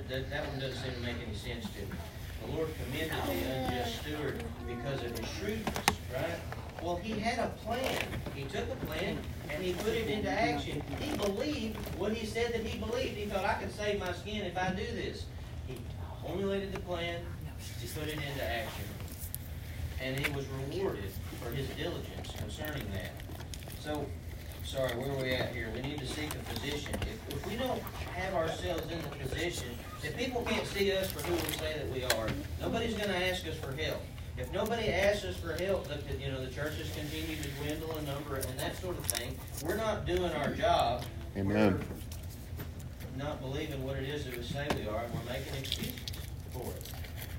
That, 0.09 0.31
that 0.31 0.49
one 0.49 0.61
doesn't 0.61 0.81
seem 0.81 0.95
to 0.95 1.01
make 1.01 1.17
any 1.27 1.35
sense 1.35 1.67
to 1.75 1.81
me. 1.81 1.99
The 2.47 2.53
Lord 2.57 2.69
commended 2.79 3.19
the 3.27 3.53
unjust 3.53 4.03
steward 4.03 4.43
because 4.67 5.03
of 5.03 5.19
his 5.19 5.29
shrewdness, 5.31 5.85
right? 6.15 6.62
Well, 6.83 6.97
he 6.97 7.19
had 7.19 7.39
a 7.39 7.49
plan. 7.65 8.03
He 8.35 8.43
took 8.45 8.69
a 8.69 8.87
plan 8.87 9.17
and 9.51 9.63
he 9.63 9.73
put 9.73 9.93
it 9.93 10.09
into 10.09 10.29
action. 10.29 10.83
He 10.99 11.17
believed 11.17 11.77
what 11.97 12.13
he 12.13 12.27
said 12.27 12.53
that 12.53 12.65
he 12.65 12.79
believed. 12.79 13.17
He 13.17 13.27
thought, 13.27 13.45
I 13.45 13.55
can 13.55 13.71
save 13.71 14.01
my 14.01 14.13
skin 14.13 14.45
if 14.45 14.59
I 14.59 14.71
do 14.71 14.85
this. 14.97 15.27
He 15.69 15.77
formulated 16.23 16.73
the 16.73 16.81
plan, 16.81 17.21
he 17.81 17.87
put 17.87 18.09
it 18.09 18.15
into 18.15 18.45
action. 18.45 18.85
And 20.01 20.19
he 20.19 20.33
was 20.35 20.45
rewarded 20.49 21.13
for 21.41 21.51
his 21.51 21.69
diligence 21.69 22.33
concerning 22.37 22.85
that. 22.93 23.13
So, 23.79 24.05
sorry, 24.65 24.97
where 24.97 25.13
are 25.13 25.23
we 25.23 25.31
at 25.31 25.55
here? 25.55 25.69
We 25.73 25.83
need 25.83 25.99
to 26.01 26.07
seek 26.07 26.35
a 26.35 26.55
position. 26.55 26.95
If, 27.03 27.37
if 27.37 27.47
we 27.47 27.55
don't 27.57 27.81
have 28.17 28.35
ourselves 28.35 28.91
in 28.91 29.01
the 29.03 29.29
position, 29.29 29.69
if 30.03 30.17
people 30.17 30.43
can't 30.43 30.67
see 30.67 30.91
us 30.97 31.13
for 31.13 31.21
who 31.21 31.35
we 31.35 31.53
say 31.53 31.79
that 31.79 31.89
we 31.93 32.03
are, 32.05 32.29
nobody's 32.61 32.95
going 32.95 33.11
to 33.11 33.31
ask 33.31 33.47
us 33.47 33.55
for 33.55 33.71
help. 33.81 34.03
If 34.39 34.51
nobody 34.53 34.89
asks 34.89 35.25
us 35.25 35.37
for 35.37 35.53
help, 35.63 35.89
the, 35.89 35.99
you 36.19 36.31
know, 36.33 36.43
the 36.43 36.51
churches 36.51 36.91
continue 36.97 37.37
to 37.37 37.49
dwindle 37.61 37.97
in 37.99 38.07
number 38.07 38.37
and 38.37 38.59
that 38.59 38.81
sort 38.81 38.97
of 38.97 39.05
thing. 39.07 39.37
We're 39.63 39.77
not 39.77 40.07
doing 40.07 40.33
our 40.33 40.51
job. 40.51 41.05
Amen. 41.37 41.79
We're 43.17 43.25
not 43.25 43.41
believing 43.43 43.85
what 43.85 43.97
it 43.97 44.09
is 44.09 44.25
that 44.25 44.37
we 44.37 44.43
say 44.43 44.67
we 44.75 44.89
are, 44.89 45.05
and 45.05 45.13
we're 45.13 45.33
making 45.33 45.55
excuses 45.59 45.95
for 46.53 46.63
it. 46.63 46.91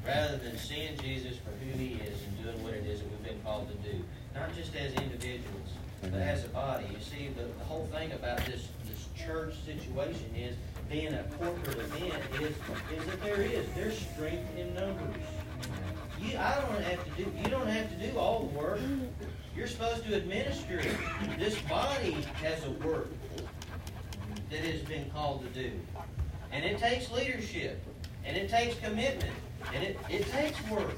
Rather 0.05 0.37
than 0.37 0.57
seeing 0.57 0.95
Jesus 0.99 1.37
for 1.37 1.49
who 1.65 1.77
he 1.77 1.93
is 1.95 2.21
and 2.23 2.43
doing 2.43 2.63
what 2.63 2.73
it 2.73 2.85
is 2.85 2.99
that 2.99 3.09
we've 3.09 3.23
been 3.23 3.41
called 3.41 3.69
to 3.69 3.89
do. 3.89 3.97
Not 4.35 4.53
just 4.55 4.75
as 4.75 4.93
individuals, 4.93 5.69
but 6.01 6.13
as 6.13 6.45
a 6.45 6.49
body. 6.49 6.85
You 6.91 6.99
see, 6.99 7.29
the, 7.29 7.43
the 7.43 7.63
whole 7.65 7.87
thing 7.91 8.11
about 8.11 8.37
this, 8.45 8.67
this 8.85 9.07
church 9.15 9.55
situation 9.65 10.29
is 10.35 10.55
being 10.89 11.13
a 11.13 11.23
corporate 11.39 11.77
event 11.79 12.13
is, 12.35 12.53
is 12.95 13.05
that 13.05 13.23
there 13.23 13.41
is. 13.41 13.65
There's 13.75 13.97
strength 13.97 14.57
in 14.57 14.75
numbers. 14.75 15.23
You, 16.23 16.37
I 16.37 16.55
don't 16.55 16.81
have 16.83 17.03
to 17.03 17.23
do. 17.23 17.31
You 17.37 17.49
don't 17.49 17.67
have 17.67 17.89
to 17.89 17.95
do 18.07 18.17
all 18.17 18.39
the 18.39 18.57
work. 18.57 18.79
You're 19.55 19.67
supposed 19.67 20.05
to 20.05 20.15
administer 20.15 20.79
it. 20.79 20.95
This 21.37 21.59
body 21.61 22.17
has 22.41 22.63
a 22.65 22.71
work 22.71 23.09
that 24.49 24.59
has 24.59 24.81
been 24.81 25.09
called 25.11 25.43
to 25.43 25.61
do, 25.61 25.71
and 26.51 26.63
it 26.63 26.77
takes 26.77 27.11
leadership, 27.11 27.83
and 28.25 28.37
it 28.37 28.49
takes 28.49 28.79
commitment, 28.79 29.31
and 29.73 29.83
it, 29.83 29.97
it 30.09 30.27
takes 30.31 30.57
work 30.69 30.97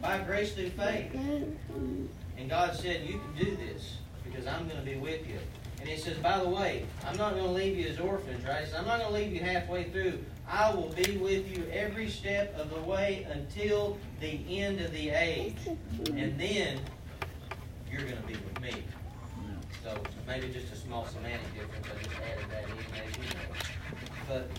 by 0.00 0.18
grace 0.26 0.52
through 0.54 0.70
faith. 0.70 1.12
And 1.14 2.48
God 2.48 2.74
said, 2.74 3.06
"You 3.06 3.20
can 3.20 3.44
do 3.44 3.56
this 3.56 3.98
because 4.24 4.46
I'm 4.46 4.66
going 4.66 4.80
to 4.80 4.86
be 4.86 4.96
with 4.96 5.26
you." 5.28 5.38
And 5.80 5.88
He 5.88 5.96
says, 5.96 6.16
"By 6.18 6.38
the 6.38 6.48
way, 6.48 6.86
I'm 7.06 7.16
not 7.16 7.34
going 7.34 7.44
to 7.44 7.50
leave 7.52 7.76
you 7.78 7.88
as 7.88 8.00
orphans, 8.00 8.44
right? 8.44 8.64
Says, 8.64 8.74
I'm 8.74 8.86
not 8.86 9.00
going 9.00 9.12
to 9.12 9.18
leave 9.20 9.32
you 9.32 9.40
halfway 9.40 9.90
through. 9.90 10.24
I 10.48 10.74
will 10.74 10.88
be 10.88 11.18
with 11.18 11.54
you 11.54 11.66
every 11.70 12.08
step 12.08 12.56
of 12.58 12.70
the 12.70 12.80
way 12.80 13.26
until 13.30 13.98
the 14.20 14.60
end 14.60 14.80
of 14.80 14.92
the 14.92 15.10
age. 15.10 15.56
And 16.14 16.38
then 16.38 16.78
you're 17.90 18.02
going 18.02 18.16
to 18.16 18.26
be 18.26 18.34
with 18.34 18.60
me. 18.60 18.82
So 19.84 19.96
maybe 20.26 20.48
just 20.48 20.72
a 20.72 20.76
small 20.76 21.06
semantic 21.06 21.54
difference. 21.54 21.86
I 21.86 22.02
just 22.02 22.16
added 22.16 22.50
that 22.50 22.64
in 22.64 22.70
as 23.06 23.16
you 23.16 23.22
know. 23.34 23.46
But 24.28 24.50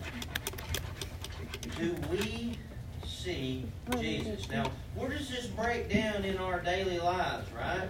do 1.78 1.96
we 2.12 2.58
see 3.06 3.66
Jesus? 4.00 4.50
Now, 4.50 4.72
where 4.96 5.10
does 5.10 5.30
this 5.30 5.48
break 5.48 5.90
down 5.92 6.24
in 6.24 6.38
our 6.38 6.62
daily 6.62 7.00
lives, 7.00 7.48
right? 7.52 7.88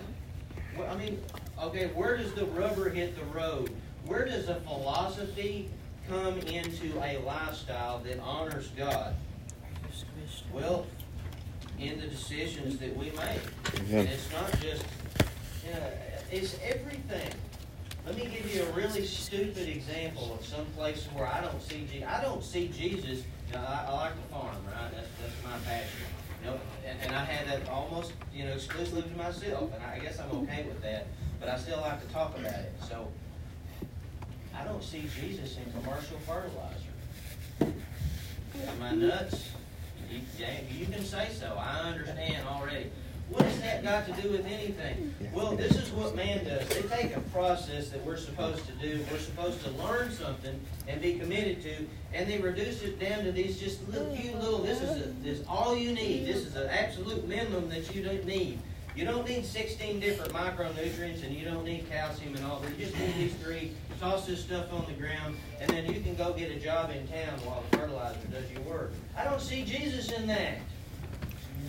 Well, 0.77 0.89
I 0.89 0.97
mean, 0.97 1.21
okay, 1.61 1.87
where 1.93 2.17
does 2.17 2.33
the 2.33 2.45
rubber 2.47 2.89
hit 2.89 3.15
the 3.15 3.25
road? 3.25 3.69
Where 4.05 4.25
does 4.25 4.49
a 4.49 4.55
philosophy 4.61 5.69
come 6.09 6.39
into 6.39 6.97
a 7.03 7.19
lifestyle 7.19 7.99
that 7.99 8.19
honors 8.19 8.69
God? 8.75 9.13
Well, 10.51 10.87
in 11.79 11.99
the 11.99 12.07
decisions 12.07 12.77
that 12.79 12.95
we 12.95 13.05
make. 13.11 13.41
And 13.89 14.07
it's 14.07 14.31
not 14.31 14.51
just, 14.59 14.83
you 15.65 15.73
know, 15.73 15.91
it's 16.31 16.57
everything. 16.63 17.31
Let 18.05 18.15
me 18.15 18.25
give 18.25 18.53
you 18.53 18.63
a 18.63 18.71
really 18.71 19.05
stupid 19.05 19.67
example 19.67 20.33
of 20.33 20.45
some 20.45 20.65
place 20.77 21.07
where 21.13 21.27
I 21.27 21.41
don't 21.41 21.61
see 21.61 21.87
Jesus. 21.91 22.07
I 22.07 22.21
don't 22.21 22.43
see 22.43 22.67
Jesus. 22.67 23.23
You 23.47 23.53
know, 23.53 23.61
I, 23.61 23.85
I 23.87 23.91
like 23.93 24.13
to 24.13 24.33
farm, 24.33 24.55
right? 24.65 24.91
That's, 24.93 25.07
that's 25.21 25.43
my 25.43 25.57
passion. 25.65 25.99
You 26.43 26.51
know, 26.51 26.59
and, 26.87 26.99
and 27.01 27.15
I 27.15 27.23
had 27.23 27.47
that 27.47 27.69
almost, 27.69 28.13
you 28.33 28.45
know, 28.45 28.51
exclusively 28.51 29.03
to 29.03 29.17
myself, 29.17 29.71
and 29.73 29.83
I 29.83 29.99
guess 29.99 30.19
I'm 30.19 30.31
okay 30.43 30.65
with 30.67 30.81
that. 30.81 31.07
But 31.39 31.49
I 31.49 31.57
still 31.57 31.79
like 31.81 32.05
to 32.05 32.13
talk 32.13 32.37
about 32.37 32.51
it. 32.51 32.73
So 32.87 33.07
I 34.55 34.63
don't 34.63 34.83
see 34.83 35.07
Jesus 35.19 35.57
in 35.57 35.71
commercial 35.71 36.17
fertilizer. 36.19 37.73
Am 38.67 38.83
I 38.83 38.91
nuts? 38.93 39.49
You, 40.09 40.21
yeah, 40.37 40.59
you 40.71 40.85
can 40.85 41.03
say 41.03 41.29
so. 41.31 41.55
I 41.59 41.79
understand 41.81 42.47
already. 42.47 42.89
What 43.29 43.43
has 43.43 43.59
that 43.61 43.83
got 43.83 44.07
to 44.07 44.21
do 44.23 44.31
with 44.31 44.45
anything? 44.47 45.13
Well, 45.33 45.55
this 45.55 45.75
is 45.75 45.91
what 45.91 46.15
man 46.15 46.43
does. 46.45 46.67
They 46.69 46.81
take 46.81 47.15
a 47.15 47.19
process 47.19 47.89
that 47.89 48.03
we're 48.03 48.17
supposed 48.17 48.65
to 48.65 48.71
do, 48.73 49.05
we're 49.11 49.19
supposed 49.19 49.63
to 49.65 49.69
learn 49.71 50.11
something 50.11 50.59
and 50.87 50.99
be 50.99 51.19
committed 51.19 51.61
to, 51.61 51.87
and 52.11 52.27
they 52.27 52.39
reduce 52.39 52.81
it 52.81 52.99
down 52.99 53.23
to 53.25 53.31
these 53.31 53.59
just 53.59 53.87
little 53.87 54.15
few 54.15 54.33
little. 54.37 54.63
This 54.63 54.81
is 54.81 54.89
a, 54.89 55.09
this 55.21 55.39
is 55.41 55.45
all 55.47 55.77
you 55.77 55.93
need. 55.93 56.25
This 56.25 56.37
is 56.37 56.55
an 56.55 56.69
absolute 56.69 57.27
minimum 57.27 57.69
that 57.69 57.93
you 57.93 58.03
don't 58.03 58.25
need. 58.25 58.57
You 58.95 59.05
don't 59.05 59.27
need 59.27 59.45
16 59.45 59.99
different 59.99 60.33
micronutrients, 60.33 61.23
and 61.23 61.33
you 61.33 61.45
don't 61.45 61.63
need 61.63 61.89
calcium 61.89 62.35
and 62.35 62.45
all 62.45 62.59
that. 62.59 62.77
You 62.77 62.85
just 62.85 62.97
need 62.99 63.15
these 63.15 63.33
three. 63.35 63.71
Toss 63.99 64.25
this 64.25 64.41
stuff 64.41 64.71
on 64.73 64.85
the 64.85 64.93
ground, 64.93 65.37
and 65.59 65.69
then 65.69 65.85
you 65.93 66.01
can 66.01 66.15
go 66.15 66.33
get 66.33 66.51
a 66.51 66.59
job 66.59 66.89
in 66.91 67.07
town 67.07 67.37
while 67.45 67.63
the 67.69 67.77
fertilizer 67.77 68.19
does 68.31 68.49
your 68.51 68.61
work. 68.61 68.91
I 69.17 69.23
don't 69.25 69.41
see 69.41 69.63
Jesus 69.63 70.11
in 70.11 70.27
that. 70.27 70.59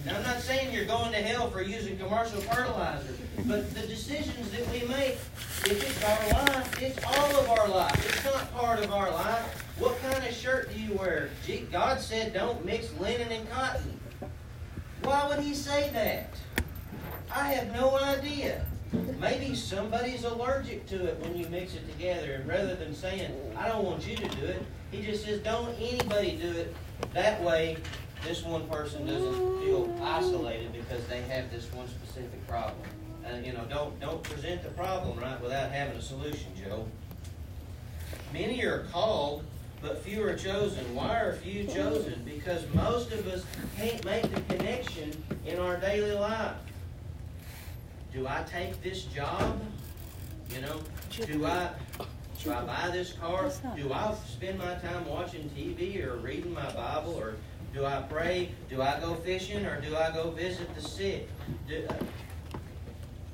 Now, 0.07 0.17
I'm 0.17 0.23
not 0.23 0.41
saying 0.41 0.73
you're 0.73 0.87
going 0.87 1.13
to 1.13 1.19
hell 1.19 1.51
for 1.51 1.63
using 1.63 1.99
commercial 1.99 2.41
fertilizer, 2.41 3.15
but 3.47 3.73
the 3.75 3.87
decisions 3.87 4.51
that 4.53 4.67
we 4.71 4.87
make, 4.89 5.19
if 5.67 5.83
it's 5.83 6.05
our 6.05 6.45
life, 6.45 6.83
it's 6.83 7.05
all 7.05 7.41
of 7.41 7.51
our 7.51 7.69
life. 7.69 8.07
It's 8.09 8.25
not 8.25 8.53
part 8.55 8.83
of 8.83 8.93
our 8.93 9.11
life. 9.11 9.65
What 9.79 10.01
kind 10.03 10.25
of 10.25 10.35
shirt 10.35 10.73
do 10.73 10.81
you 10.81 10.95
wear? 10.95 11.31
God 11.71 12.01
said 12.01 12.33
don't 12.33 12.65
mix 12.65 12.93
linen 12.99 13.31
and 13.31 13.51
cotton. 13.51 13.99
Why 15.03 15.29
would 15.29 15.41
He 15.41 15.55
say 15.55 15.91
that? 15.93 16.35
I 17.35 17.53
have 17.53 17.73
no 17.73 17.97
idea. 17.99 18.65
Maybe 19.21 19.55
somebody's 19.55 20.25
allergic 20.25 20.87
to 20.89 21.07
it 21.07 21.19
when 21.21 21.37
you 21.37 21.47
mix 21.49 21.75
it 21.75 21.89
together, 21.93 22.33
and 22.33 22.49
rather 22.49 22.75
than 22.75 22.95
saying, 22.95 23.33
I 23.57 23.69
don't 23.69 23.85
want 23.85 24.07
you 24.07 24.17
to 24.17 24.29
do 24.29 24.47
it, 24.47 24.63
He 24.91 25.03
just 25.03 25.25
says, 25.25 25.41
don't 25.41 25.73
anybody 25.81 26.37
do 26.37 26.51
it. 26.51 26.75
That 27.15 27.41
way, 27.43 27.77
this 28.27 28.43
one 28.45 28.67
person 28.69 29.07
doesn't 29.07 29.61
feel 29.63 29.97
isolated 30.03 30.73
because 30.73 31.07
they 31.07 31.23
have 31.23 31.51
this 31.51 31.73
one 31.73 31.87
specific 31.89 32.47
problem. 32.49 32.83
And 33.25 33.47
you 33.47 33.53
know, 33.53 33.65
don't 33.69 33.99
don't 34.01 34.23
present 34.23 34.63
the 34.63 34.71
problem 34.71 35.19
right 35.21 35.41
without 35.41 35.71
having 35.71 35.97
a 35.97 36.03
solution, 36.03 36.51
Joe. 36.63 36.87
Many 38.33 38.65
are 38.65 38.87
called, 38.91 39.45
but 39.81 40.03
few 40.03 40.23
are 40.25 40.35
chosen. 40.35 40.95
Why 40.95 41.21
are 41.21 41.35
few 41.35 41.65
chosen? 41.65 42.23
Because 42.25 42.63
most 42.75 43.13
of 43.13 43.27
us 43.29 43.45
can't 43.77 44.05
make 44.05 44.23
the 44.23 44.41
connection 44.55 45.13
in 45.47 45.59
our 45.59 45.77
daily 45.77 46.13
life. 46.13 46.55
Do 48.13 48.27
I 48.27 48.43
take 48.51 48.83
this 48.83 49.05
job? 49.05 49.61
You 50.53 50.63
know, 50.63 50.81
do 51.27 51.47
I 51.47 51.71
do 52.43 52.53
I 52.53 52.63
buy 52.63 52.91
this 52.91 53.13
car? 53.13 53.51
Do 53.77 53.93
I 53.93 54.15
spend 54.27 54.59
my 54.59 54.75
time 54.77 55.07
watching 55.07 55.49
TV 55.51 56.05
or 56.05 56.17
reading 56.17 56.53
my 56.53 56.73
Bible 56.73 57.15
or 57.15 57.37
do 57.75 57.85
I 57.85 58.03
pray? 58.09 58.51
Do 58.69 58.83
I 58.83 58.99
go 58.99 59.15
fishing 59.15 59.65
or 59.65 59.81
do 59.81 59.95
I 59.95 60.11
go 60.11 60.31
visit 60.31 60.75
the 60.75 60.81
sick? 60.81 61.29
Do, 61.69 61.87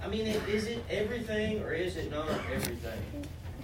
I 0.02 0.08
mean, 0.08 0.26
is 0.26 0.66
it 0.66 0.84
everything 0.90 1.62
or 1.62 1.72
is 1.72 1.96
it 1.96 2.10
not 2.10 2.28
everything? 2.52 3.00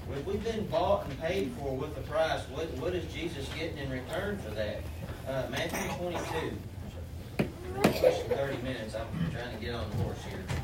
When 0.07 0.25
we've 0.25 0.43
been 0.43 0.67
bought 0.67 1.07
and 1.07 1.21
paid 1.21 1.53
for 1.59 1.77
with 1.77 1.95
the 1.95 2.01
price, 2.03 2.43
what, 2.51 2.71
what 2.79 2.95
is 2.95 3.13
Jesus 3.13 3.49
getting 3.59 3.79
in 3.79 3.91
return 3.91 4.39
for 4.39 4.51
that? 4.53 4.81
Uh, 5.29 5.45
Matthew 5.51 5.91
22. 5.99 7.49
Pushing 7.83 8.29
30 8.29 8.63
minutes. 8.63 8.95
I'm 8.95 9.31
trying 9.31 9.55
to 9.55 9.65
get 9.65 9.75
on 9.75 9.91
the 9.91 9.97
horse 9.97 10.19
here. 10.29 10.62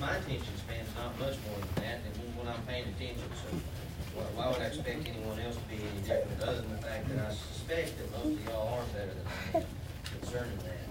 My 0.00 0.16
attention 0.16 0.56
span 0.56 0.80
is 0.80 0.94
not 0.96 1.12
much 1.20 1.36
more 1.46 1.60
than 1.60 1.84
that, 1.84 2.00
and 2.00 2.36
when 2.36 2.48
I'm 2.48 2.62
paying 2.62 2.88
attention, 2.88 3.28
so 3.36 3.56
why 4.34 4.48
would 4.48 4.60
I 4.60 4.72
expect 4.72 5.06
anyone 5.06 5.38
else 5.40 5.56
to 5.56 5.62
be 5.68 5.76
any 5.76 6.00
different, 6.00 6.40
other 6.40 6.62
than 6.62 6.70
the 6.70 6.82
fact 6.82 7.08
that 7.10 7.18
I 7.26 7.34
suspect 7.34 7.98
that 7.98 8.10
most 8.12 8.40
of 8.40 8.44
y'all 8.48 8.80
are 8.80 8.84
better 8.96 9.12
than 9.12 9.26
I 9.28 9.58
am 9.58 9.64
concerning 10.20 10.58
that. 10.64 10.88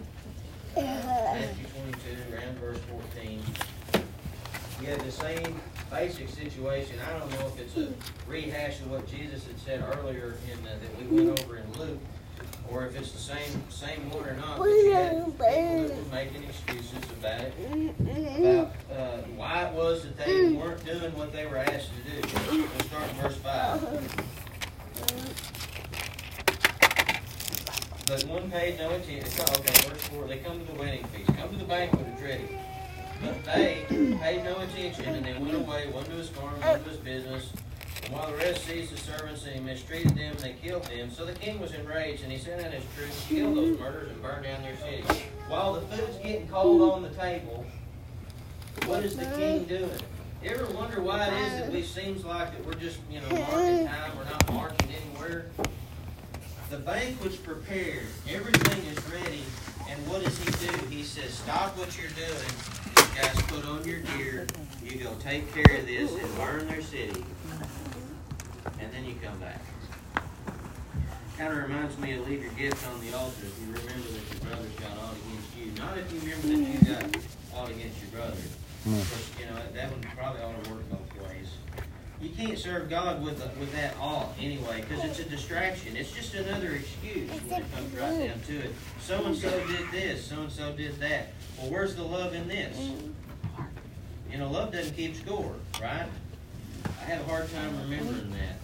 Matthew 0.78 1.66
22, 1.66 2.36
around 2.36 2.58
verse 2.60 2.80
14. 3.12 3.42
You 4.82 4.88
have 4.88 5.04
the 5.04 5.12
same 5.12 5.60
basic 5.90 6.30
situation. 6.30 7.00
I 7.02 7.18
don't 7.20 7.30
know 7.32 7.48
if 7.48 7.60
it's 7.60 7.76
a 7.78 7.92
rehash 8.30 8.80
of 8.82 8.92
what 8.92 9.08
Jesus 9.08 9.46
had 9.48 9.60
said 9.60 9.84
earlier 9.98 10.38
in 10.54 10.66
uh, 10.66 10.72
that 10.80 11.12
we 11.12 11.26
went 11.26 11.40
over 11.40 11.58
in 11.58 11.74
Luke, 11.74 12.00
or 12.72 12.86
if 12.86 12.96
it's 12.96 13.12
the 13.12 13.20
same 13.20 13.64
same 13.70 14.10
one 14.12 14.28
or 14.28 14.36
not. 14.36 14.58
But 14.58 14.66
you 14.66 14.92
had 14.94 15.26
people 15.26 15.46
that 15.46 15.90
were 15.90 16.12
making 16.12 16.44
excuses 16.44 17.04
about 17.20 17.42
it, 17.42 17.54
about 18.40 18.72
uh, 18.92 19.18
why 19.36 19.66
it 19.66 19.74
was 19.74 20.04
that 20.04 20.18
they 20.18 20.52
weren't 20.52 20.86
doing 20.86 21.16
what 21.16 21.32
they 21.34 21.46
were 21.46 21.58
asked 21.58 21.90
to 21.96 22.12
do. 22.12 22.22
Let's 22.76 22.86
start 22.86 23.10
in 23.10 23.16
verse 23.16 23.38
five. 23.38 23.82
But 28.06 28.24
one 28.24 28.50
paid 28.50 28.80
no 28.80 28.90
attention. 28.90 29.44
Okay, 29.58 29.90
verse 29.90 30.02
four. 30.08 30.28
They 30.28 30.38
come 30.38 30.60
to 30.60 30.72
the 30.72 30.80
wedding 30.80 31.04
feast. 31.06 31.32
Come 31.38 31.50
to 31.50 31.58
the 31.58 31.66
banquet. 31.66 32.08
It's 32.14 32.22
ready. 32.22 32.58
But 33.22 33.44
they 33.46 33.86
paid 33.90 34.44
no 34.46 34.60
attention, 34.62 35.06
and 35.06 35.26
they 35.26 35.34
went 35.34 35.54
away, 35.54 35.90
one 35.90 36.06
to 36.06 36.12
his 36.12 36.30
farm, 36.30 36.60
one 36.62 36.84
to 36.84 36.90
his 36.90 36.98
business. 36.98 37.52
And 38.10 38.18
while 38.18 38.32
the 38.32 38.38
rest 38.38 38.66
seized 38.66 38.92
the 38.92 38.98
servants 38.98 39.46
and 39.46 39.54
he 39.54 39.62
mistreated 39.62 40.16
them, 40.16 40.32
and 40.32 40.40
they 40.40 40.56
killed 40.64 40.84
them. 40.86 41.12
So 41.12 41.26
the 41.26 41.34
king 41.34 41.60
was 41.60 41.74
enraged, 41.76 42.24
and 42.24 42.32
he 42.32 42.40
sent 42.40 42.66
out 42.66 42.74
his 42.74 42.84
troops 42.96 43.28
to 43.28 43.36
kill 43.36 43.54
those 43.54 43.80
murderers 43.80 44.10
and 44.10 44.22
burn 44.22 44.42
down 44.42 44.64
their 44.64 44.76
city. 44.78 45.04
While 45.48 45.74
the 45.74 45.82
food's 45.82 46.18
getting 46.18 46.48
cold 46.48 46.82
on 46.92 47.04
the 47.04 47.10
table, 47.10 47.66
what 48.86 49.04
is 49.04 49.16
the 49.16 49.26
king 49.38 49.66
doing? 49.66 49.92
You 50.44 50.50
ever 50.52 50.74
wonder 50.74 51.02
why 51.02 51.28
it 51.28 51.34
is 51.34 51.52
that 51.60 51.72
we 51.72 51.84
seems 51.84 52.26
like 52.26 52.52
that 52.52 52.66
we're 52.66 52.74
just, 52.74 52.98
you 53.12 53.22
know, 53.22 53.30
marking 53.30 53.88
time, 53.88 54.18
we're 54.18 54.24
not 54.24 54.54
marking 54.54 54.90
anywhere? 54.90 55.46
The 56.72 56.78
banquet's 56.78 57.36
prepared, 57.36 58.08
everything 58.28 58.86
is 58.86 58.98
ready, 59.12 59.44
and 59.88 60.08
what 60.08 60.24
does 60.24 60.38
he 60.40 60.68
do? 60.68 60.86
He 60.88 61.04
says, 61.04 61.34
Stop 61.34 61.78
what 61.78 61.96
you're 62.00 62.12
doing. 62.12 62.50
You 62.98 63.22
guys 63.22 63.42
put 63.44 63.66
on 63.66 63.88
your 63.88 64.00
gear, 64.18 64.48
you 64.84 64.98
go 64.98 65.14
take 65.20 65.54
care 65.54 65.78
of 65.78 65.86
this 65.86 66.12
and 66.12 66.36
burn 66.38 66.68
their 66.68 66.82
city. 66.82 67.24
And 68.80 68.92
then 68.94 69.06
you 69.06 69.16
come 69.24 69.38
back. 69.40 69.62
Kind 71.38 71.54
of 71.54 71.64
reminds 71.64 71.98
me 71.98 72.14
of 72.14 72.28
leave 72.28 72.44
your 72.44 72.52
gift 72.54 72.86
on 72.88 73.00
the 73.00 73.16
altar 73.18 73.44
if 73.44 73.60
you 73.60 73.68
remember 73.68 74.10
that 74.10 74.34
your 74.34 74.50
brother's 74.50 74.74
got 74.74 74.92
aught 75.00 75.16
against 75.16 75.58
you. 75.58 75.72
Not 75.82 75.98
if 75.98 76.12
you 76.12 76.20
remember 76.20 76.48
that 76.48 76.74
you 76.74 76.94
got 76.94 77.24
aught 77.56 77.70
against 77.70 78.02
your 78.02 78.12
brother. 78.12 78.42
Hmm. 78.84 78.96
Because, 79.00 79.32
you 79.40 79.46
know, 79.46 79.56
that 79.74 79.92
one 79.92 80.02
probably 80.16 80.42
ought 80.42 80.64
to 80.64 80.70
work 80.72 80.90
both 80.90 81.28
ways. 81.30 81.48
you 82.22 82.30
can't 82.30 82.58
serve 82.58 82.90
God 82.90 83.24
with 83.24 83.42
a, 83.44 83.60
with 83.60 83.72
that 83.74 83.96
awe 84.00 84.28
anyway, 84.40 84.82
because 84.82 85.04
it's 85.06 85.20
a 85.20 85.24
distraction. 85.24 85.96
It's 85.96 86.12
just 86.12 86.34
another 86.34 86.72
excuse 86.74 87.30
when 87.48 87.62
it 87.62 87.76
comes 87.76 87.94
right 87.94 88.28
down 88.28 88.40
to 88.48 88.58
it. 88.58 88.74
So 89.00 89.24
and 89.26 89.36
so 89.36 89.50
did 89.68 89.92
this, 89.92 90.26
so 90.26 90.42
and 90.42 90.52
so 90.52 90.74
did 90.74 91.00
that. 91.00 91.30
Well, 91.58 91.72
where's 91.72 91.96
the 91.96 92.04
love 92.04 92.34
in 92.34 92.48
this? 92.48 92.78
You 94.32 94.38
know, 94.38 94.52
love 94.52 94.72
doesn't 94.74 94.96
keep 94.96 95.16
score, 95.16 95.56
right? 95.82 96.08
I 96.86 97.04
have 97.06 97.22
a 97.22 97.24
hard 97.26 97.52
time 97.52 97.78
remembering 97.82 98.32
that. 98.32 98.60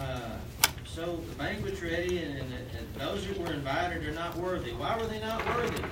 Uh, 0.00 0.36
so 0.84 1.16
the 1.28 1.34
banquet's 1.36 1.82
ready, 1.82 2.18
and, 2.18 2.38
and, 2.38 2.52
and 2.52 2.94
those 2.96 3.24
who 3.24 3.40
were 3.42 3.52
invited 3.52 4.04
are 4.06 4.12
not 4.12 4.36
worthy. 4.36 4.72
Why 4.72 4.96
were 4.96 5.06
they 5.06 5.20
not 5.20 5.44
worthy? 5.46 5.82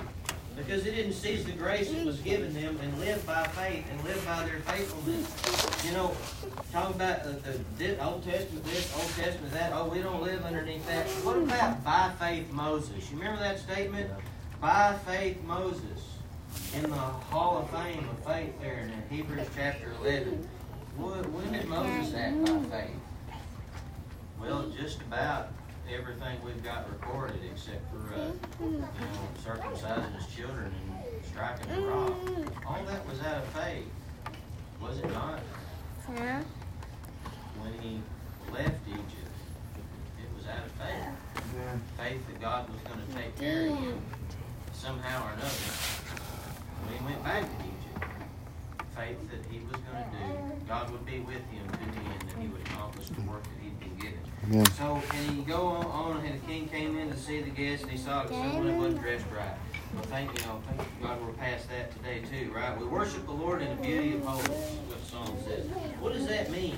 Because 0.55 0.83
they 0.83 0.91
didn't 0.91 1.13
seize 1.13 1.45
the 1.45 1.51
grace 1.51 1.91
that 1.91 2.05
was 2.05 2.19
given 2.19 2.53
them 2.53 2.79
and 2.81 2.99
live 2.99 3.25
by 3.25 3.43
faith 3.47 3.85
and 3.91 4.03
live 4.03 4.23
by 4.25 4.45
their 4.45 4.59
faithfulness. 4.59 5.85
You 5.85 5.93
know, 5.93 6.15
talk 6.71 6.93
about 6.93 7.21
uh, 7.21 7.33
the 7.77 8.05
Old 8.05 8.23
Testament 8.23 8.63
this, 8.65 8.95
Old 8.95 9.09
Testament 9.15 9.51
that. 9.53 9.71
Oh, 9.73 9.87
we 9.87 9.99
don't 9.99 10.21
live 10.21 10.45
underneath 10.45 10.85
that. 10.87 11.07
What 11.25 11.37
about 11.37 11.83
by 11.83 12.11
faith 12.19 12.51
Moses? 12.51 13.09
You 13.11 13.17
remember 13.17 13.39
that 13.39 13.59
statement? 13.59 14.11
By 14.61 14.95
faith 15.05 15.43
Moses 15.43 16.12
in 16.75 16.83
the 16.89 16.95
Hall 16.95 17.57
of 17.59 17.69
Fame 17.69 18.07
of 18.09 18.25
faith 18.25 18.53
there 18.61 18.79
in 18.79 19.15
Hebrews 19.15 19.47
chapter 19.55 19.91
11. 20.01 20.47
When 20.97 21.51
did 21.53 21.67
Moses 21.67 22.13
act 22.13 22.45
by 22.45 22.77
faith? 22.77 23.35
Well, 24.39 24.69
just 24.77 25.01
about 25.01 25.49
everything 25.91 26.37
we've 26.45 26.63
got 26.63 26.89
recorded 26.89 27.39
except 27.51 27.81
for 27.91 28.13
uh, 28.13 28.31
you 28.63 28.77
know, 28.77 28.87
circumcising 29.45 30.15
his 30.15 30.27
children 30.35 30.71
and 30.89 31.25
striking 31.25 31.69
the 31.73 31.81
rock. 31.87 32.13
All 32.67 32.83
that 32.85 33.07
was 33.07 33.19
out 33.21 33.37
of 33.37 33.45
faith, 33.49 33.85
was 34.81 34.99
it 34.99 35.11
not? 35.11 35.39
Yeah. 36.15 36.43
When 37.61 37.73
he 37.81 38.01
left 38.51 38.75
Egypt, 38.87 39.35
it 40.19 40.29
was 40.37 40.47
out 40.47 40.65
of 40.65 40.71
faith. 40.73 41.53
Yeah. 41.55 42.03
Faith 42.03 42.27
that 42.27 42.41
God 42.41 42.69
was 42.69 42.79
going 42.81 42.99
to 43.07 43.13
take 43.15 43.37
care 43.39 43.69
of 43.69 43.77
him 43.77 44.01
somehow 44.73 45.27
or 45.27 45.33
another. 45.33 46.22
When 46.83 46.97
he 46.97 47.05
went 47.05 47.23
back 47.23 47.43
to 47.43 47.63
Egypt, 47.63 48.05
faith 48.95 49.17
that 49.31 49.51
he 49.51 49.59
was 49.59 49.71
going 49.71 50.03
to 50.03 50.09
do, 50.11 50.67
God 50.67 50.91
would 50.91 51.05
be 51.05 51.19
with 51.19 51.43
him 51.49 51.65
to 51.67 51.77
the 51.77 51.83
end, 51.83 52.23
and 52.33 52.41
he 52.41 52.47
would 52.47 52.61
accomplish 52.67 53.09
the 53.09 53.21
work 53.21 53.43
that 53.43 53.57
he'd 53.61 53.79
been 53.79 53.95
given. 53.97 54.19
Yeah. 54.51 54.63
So, 54.73 55.01
and 55.15 55.37
you 55.37 55.43
go 55.43 55.67
on, 55.67 55.85
on, 55.85 56.25
and 56.25 56.41
the 56.41 56.45
king 56.45 56.67
came 56.67 56.97
in 56.97 57.09
to 57.09 57.17
see 57.17 57.41
the 57.41 57.49
guests, 57.49 57.83
and 57.83 57.91
he 57.91 57.97
saw 57.97 58.23
that 58.23 58.29
someone 58.29 58.77
wasn't 58.77 59.01
dressed 59.01 59.25
right. 59.35 59.57
Well, 59.93 60.03
thank 60.03 60.37
you 60.37 60.45
know, 60.45 60.61
thank 60.67 60.81
God 61.01 61.21
we're 61.21 61.33
past 61.33 61.69
that 61.69 61.91
today 61.95 62.21
too, 62.29 62.51
right? 62.51 62.77
We 62.77 62.85
worship 62.85 63.25
the 63.25 63.31
Lord 63.31 63.61
in 63.61 63.69
the 63.69 63.81
beauty 63.81 64.15
of 64.15 64.25
holiness. 64.25 64.77
What 64.87 64.99
the 64.99 65.05
song 65.05 65.37
says. 65.45 65.65
What 65.99 66.13
does 66.13 66.27
that 66.27 66.49
mean? 66.51 66.75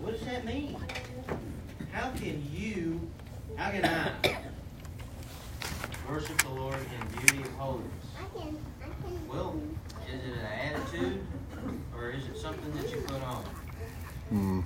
What 0.00 0.12
does 0.12 0.26
that 0.26 0.44
mean? 0.44 0.76
How 1.92 2.10
can 2.10 2.46
you? 2.52 3.00
How 3.56 3.70
can 3.70 3.84
I 3.84 4.12
worship 6.08 6.38
the 6.42 6.48
Lord 6.48 6.74
in 6.74 7.18
beauty 7.18 7.42
of 7.42 7.52
holiness? 7.54 7.92
Well, 9.28 9.60
is 10.08 10.14
it 10.14 10.38
an 10.38 10.46
attitude, 10.46 11.26
or 11.94 12.10
is 12.10 12.24
it 12.24 12.38
something 12.38 12.72
that 12.80 12.90
you 12.90 13.00
put 13.02 13.22
on? 13.22 14.64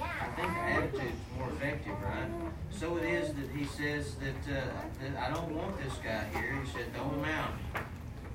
I 0.00 0.26
think 0.36 0.92
the 0.92 0.98
is 1.00 1.12
more 1.38 1.48
effective, 1.50 1.94
right? 2.02 2.30
So 2.70 2.96
it 2.96 3.04
is 3.04 3.34
that 3.34 3.50
he 3.54 3.64
says 3.64 4.14
that, 4.16 4.56
uh, 4.56 4.66
that 5.02 5.30
I 5.30 5.34
don't 5.34 5.54
want 5.54 5.82
this 5.82 5.94
guy 6.02 6.24
here. 6.32 6.58
He 6.62 6.70
said, 6.70 6.94
throw 6.94 7.08
him 7.08 7.24
out. 7.24 7.52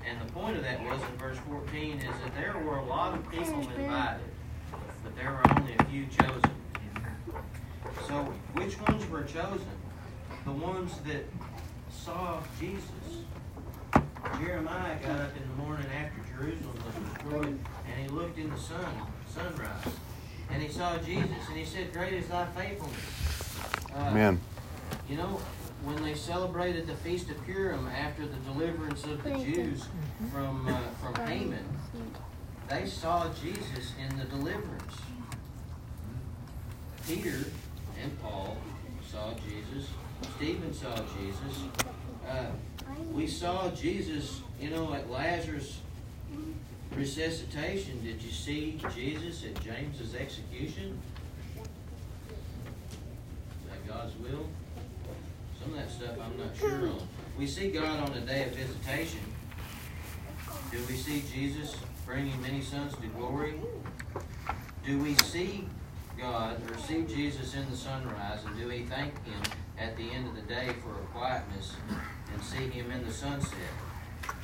And 0.08 0.20
the 0.20 0.32
point 0.32 0.56
of 0.56 0.62
that 0.62 0.82
was 0.84 1.00
in 1.02 1.16
verse 1.16 1.38
14 1.48 1.98
is 1.98 2.04
that 2.04 2.34
there 2.34 2.56
were 2.64 2.78
a 2.78 2.84
lot 2.84 3.14
of 3.14 3.28
people 3.30 3.60
invited, 3.60 4.20
but 5.02 5.16
there 5.16 5.30
were 5.30 5.58
only 5.58 5.74
a 5.78 5.84
few 5.84 6.06
chosen. 6.06 6.50
So 8.08 8.32
which 8.54 8.80
ones 8.80 9.08
were 9.08 9.22
chosen? 9.22 9.66
The 10.44 10.52
ones 10.52 10.98
that 11.06 11.24
saw 11.92 12.40
Jesus. 12.58 12.84
Jeremiah 14.38 14.98
got 15.00 15.20
up 15.20 15.36
in 15.36 15.48
the 15.48 15.62
morning 15.62 15.86
after 15.94 16.20
Jerusalem 16.36 16.76
was 16.84 17.12
destroyed, 17.12 17.58
and 17.86 18.02
he 18.02 18.08
looked 18.08 18.38
in 18.38 18.50
the 18.50 18.58
sun, 18.58 18.94
sunrise 19.28 19.94
and 20.52 20.62
he 20.62 20.68
saw 20.68 20.98
Jesus, 20.98 21.48
and 21.48 21.56
he 21.56 21.64
said, 21.64 21.92
Great 21.92 22.12
is 22.12 22.26
thy 22.26 22.44
faithfulness. 22.46 23.58
Uh, 23.94 23.98
Amen. 23.98 24.40
You 25.08 25.16
know, 25.16 25.40
when 25.84 26.02
they 26.02 26.14
celebrated 26.14 26.86
the 26.86 26.96
Feast 26.96 27.30
of 27.30 27.42
Purim 27.44 27.88
after 27.88 28.26
the 28.26 28.36
deliverance 28.52 29.04
of 29.04 29.22
the 29.24 29.30
Jews 29.38 29.84
from, 30.30 30.68
uh, 30.68 30.78
from 31.00 31.26
Haman, 31.26 31.64
they 32.68 32.86
saw 32.86 33.28
Jesus 33.32 33.92
in 33.98 34.18
the 34.18 34.24
deliverance. 34.24 34.96
Peter 37.06 37.46
and 38.02 38.22
Paul 38.22 38.56
saw 39.10 39.32
Jesus. 39.34 39.90
Stephen 40.36 40.72
saw 40.72 40.94
Jesus. 40.96 41.64
Uh, 42.28 42.46
we 43.12 43.26
saw 43.26 43.70
Jesus, 43.70 44.40
you 44.60 44.70
know, 44.70 44.94
at 44.94 45.10
Lazarus' 45.10 45.78
resuscitation, 46.94 48.02
did 48.02 48.22
you 48.22 48.30
see 48.30 48.80
Jesus 48.94 49.44
at 49.44 49.62
James's 49.62 50.14
execution? 50.14 50.98
Is 51.56 51.68
that 53.70 53.86
God's 53.88 54.14
will? 54.16 54.46
Some 55.60 55.72
of 55.72 55.78
that 55.78 55.90
stuff 55.90 56.16
I'm 56.20 56.36
not 56.38 56.56
sure 56.56 56.88
on. 56.88 57.08
We 57.38 57.46
see 57.46 57.70
God 57.70 58.08
on 58.08 58.12
the 58.12 58.20
day 58.20 58.44
of 58.44 58.54
visitation. 58.54 59.20
Do 60.70 60.78
we 60.88 60.94
see 60.94 61.22
Jesus 61.32 61.76
bringing 62.06 62.40
many 62.42 62.60
sons 62.60 62.94
to 62.96 63.06
glory? 63.08 63.54
Do 64.84 64.98
we 64.98 65.14
see 65.16 65.66
God 66.18 66.60
see 66.86 67.02
Jesus 67.02 67.54
in 67.54 67.68
the 67.70 67.76
sunrise 67.76 68.40
and 68.46 68.56
do 68.58 68.68
we 68.68 68.82
thank 68.82 69.12
Him 69.24 69.42
at 69.78 69.96
the 69.96 70.10
end 70.10 70.28
of 70.28 70.34
the 70.34 70.42
day 70.42 70.74
for 70.82 70.92
a 70.92 71.06
quietness 71.18 71.74
and 72.32 72.42
see 72.42 72.68
Him 72.68 72.90
in 72.90 73.04
the 73.06 73.12
sunset? 73.12 73.58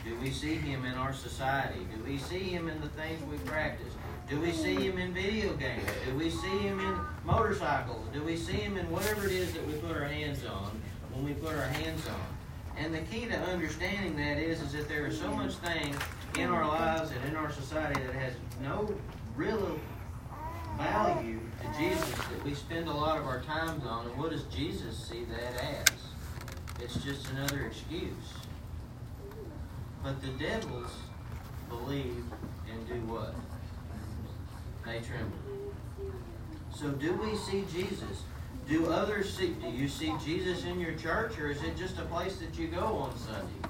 Do 0.05 0.17
we 0.23 0.31
see 0.31 0.55
him 0.55 0.85
in 0.85 0.95
our 0.95 1.13
society? 1.13 1.87
Do 1.95 2.03
we 2.05 2.19
see 2.19 2.39
him 2.39 2.69
in 2.69 2.81
the 2.81 2.89
things 2.89 3.23
we 3.31 3.37
practice? 3.39 3.93
Do 4.29 4.41
we 4.41 4.53
see 4.53 4.75
him 4.75 4.99
in 4.99 5.13
video 5.13 5.55
games? 5.55 5.83
Do 6.07 6.17
we 6.17 6.31
see 6.31 6.59
him 6.59 6.81
in 6.81 6.99
motorcycles? 7.25 8.07
Do 8.13 8.23
we 8.23 8.37
see 8.37 8.55
him 8.55 8.77
in 8.77 8.91
whatever 8.91 9.27
it 9.27 9.33
is 9.33 9.53
that 9.53 9.67
we 9.67 9.75
put 9.75 9.97
our 9.97 10.05
hands 10.05 10.45
on 10.45 10.81
when 11.13 11.25
we 11.25 11.35
put 11.35 11.55
our 11.55 11.67
hands 11.67 12.07
on? 12.09 12.27
And 12.77 12.95
the 12.95 13.01
key 13.01 13.27
to 13.27 13.37
understanding 13.37 14.17
that 14.17 14.39
is, 14.39 14.61
is 14.63 14.73
that 14.73 14.89
there 14.89 15.05
are 15.05 15.13
so 15.13 15.31
much 15.35 15.55
things 15.57 15.97
in 16.39 16.49
our 16.49 16.67
lives 16.67 17.11
and 17.11 17.25
in 17.29 17.37
our 17.37 17.53
society 17.53 18.01
that 18.01 18.15
has 18.15 18.33
no 18.63 18.95
real 19.37 19.79
value 20.77 21.41
Jesus 21.79 22.11
that 22.11 22.44
we 22.44 22.55
spend 22.55 22.88
a 22.88 22.92
lot 22.92 23.18
of 23.18 23.27
our 23.27 23.40
times 23.40 23.85
on. 23.85 24.07
And 24.07 24.18
what 24.18 24.31
does 24.31 24.44
Jesus 24.44 24.97
see 24.97 25.25
that 25.25 25.62
as? 25.62 25.99
It's 26.81 26.97
just 27.05 27.29
another 27.31 27.66
excuse. 27.66 28.12
But 30.03 30.21
the 30.23 30.29
devils 30.29 30.90
believe 31.68 32.25
and 32.71 32.88
do 32.88 32.94
what? 33.12 33.35
They 34.87 35.01
tremble. 35.01 35.38
So 36.75 36.90
do 36.90 37.12
we 37.14 37.37
see 37.37 37.64
Jesus? 37.73 38.23
Do 38.68 38.90
others 38.92 39.33
see? 39.37 39.49
Do 39.49 39.68
you 39.68 39.88
see 39.88 40.14
Jesus 40.25 40.64
in 40.64 40.79
your 40.79 40.94
church, 40.94 41.38
or 41.38 41.51
is 41.51 41.62
it 41.62 41.77
just 41.77 41.99
a 41.99 42.05
place 42.05 42.38
that 42.38 42.59
you 42.59 42.68
go 42.68 42.85
on 42.85 43.16
Sunday? 43.18 43.68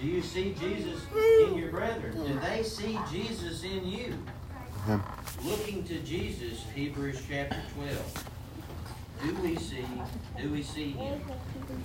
Do 0.00 0.06
you 0.06 0.22
see 0.22 0.54
Jesus 0.58 1.00
in 1.46 1.56
your 1.56 1.70
brethren? 1.70 2.16
Do 2.26 2.38
they 2.40 2.62
see 2.62 2.98
Jesus 3.10 3.62
in 3.62 3.86
you? 3.86 4.14
Looking 5.44 5.84
to 5.84 5.98
Jesus, 5.98 6.64
Hebrews 6.74 7.22
chapter 7.28 7.60
12. 7.74 8.24
Do 9.22 9.34
we 9.42 9.54
see? 9.56 9.84
Do 10.40 10.48
we 10.48 10.62
see 10.62 10.92
Him? 10.92 11.20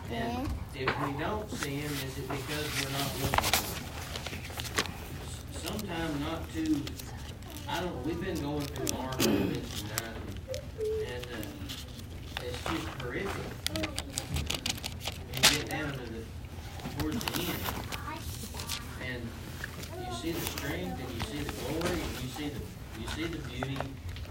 And 0.09 0.47
if 0.73 1.01
we 1.01 1.11
don't 1.19 1.51
see 1.51 1.75
Him, 1.75 1.91
is 1.91 2.17
it 2.17 2.27
because 2.29 2.81
we're 2.81 2.91
not 2.91 3.11
looking 3.21 3.51
for 3.51 3.75
Him? 4.33 4.91
Sometimes 5.51 6.19
not 6.21 6.53
too. 6.53 6.81
I 7.67 7.81
don't. 7.81 8.05
We've 8.05 8.21
been 8.23 8.41
going 8.41 8.61
through 8.61 8.97
Mark 8.97 9.21
and 9.27 9.53
tonight, 9.53 10.15
and 10.79 11.25
uh, 11.25 12.45
it's 12.45 12.63
just 12.63 12.87
horrific. 13.01 13.27
You 15.33 15.57
get 15.57 15.69
down 15.69 15.91
to 15.91 15.99
the 15.99 16.23
towards 16.97 17.23
the 17.25 17.41
end, 17.41 17.59
and 19.05 20.07
you 20.07 20.13
see 20.15 20.31
the 20.31 20.39
strength, 20.39 20.97
and 20.97 21.09
you 21.13 21.21
see 21.25 21.43
the 21.43 21.51
glory, 21.51 21.91
and 21.91 22.23
you 22.23 22.29
see 22.29 22.49
the 22.49 22.74
see 23.15 23.23
the 23.23 23.37
beauty 23.47 23.77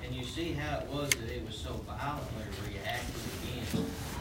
and 0.04 0.14
you 0.14 0.22
see 0.22 0.52
how 0.52 0.78
it 0.78 0.86
was 0.88 1.08
that 1.08 1.30
it 1.34 1.44
was 1.46 1.56
so 1.56 1.72
violently 1.88 2.44
reacted 2.68 3.14
against. 3.40 3.76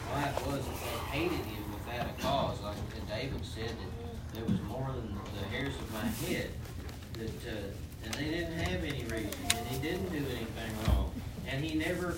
Why 0.08 0.24
it 0.24 0.46
was 0.46 0.64
that 0.64 0.80
they 0.80 1.18
hated 1.18 1.44
him 1.44 1.64
without 1.72 2.06
a 2.08 2.22
cause. 2.22 2.62
Like 2.62 2.76
David 3.06 3.44
said 3.44 3.68
that 3.68 4.34
there 4.34 4.44
was 4.44 4.58
more 4.62 4.90
than 4.94 5.18
the 5.38 5.46
hairs 5.48 5.74
of 5.74 5.92
my 5.92 6.06
head. 6.26 6.50
That 7.12 7.52
uh, 7.52 8.04
and 8.04 8.14
they 8.14 8.24
didn't 8.24 8.58
have 8.58 8.82
any 8.84 9.02
reason, 9.04 9.32
and 9.50 9.66
he 9.68 9.78
didn't 9.78 10.10
do 10.10 10.18
anything 10.18 10.88
wrong, 10.88 11.12
and 11.46 11.62
he 11.62 11.76
never 11.76 12.16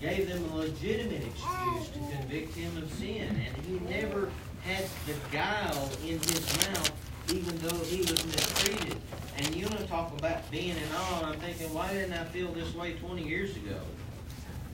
gave 0.00 0.28
them 0.28 0.44
a 0.52 0.56
legitimate 0.56 1.22
excuse 1.26 1.88
to 1.88 1.98
convict 2.16 2.54
him 2.54 2.76
of 2.76 2.92
sin, 2.92 3.40
and 3.46 3.66
he 3.66 3.78
never 3.88 4.30
had 4.62 4.84
the 5.06 5.14
guile 5.32 5.90
in 6.02 6.18
his 6.18 6.68
mouth 6.68 6.99
even 7.32 7.56
though 7.58 7.84
he 7.84 8.00
was 8.00 8.24
mistreated. 8.26 8.96
And 9.36 9.54
you 9.54 9.66
want 9.66 9.78
to 9.78 9.86
talk 9.86 10.12
about 10.18 10.50
being 10.50 10.76
in 10.76 10.94
awe, 10.94 11.24
I'm 11.24 11.38
thinking, 11.40 11.72
why 11.72 11.92
didn't 11.92 12.12
I 12.12 12.24
feel 12.24 12.52
this 12.52 12.74
way 12.74 12.94
20 12.94 13.22
years 13.22 13.56
ago? 13.56 13.78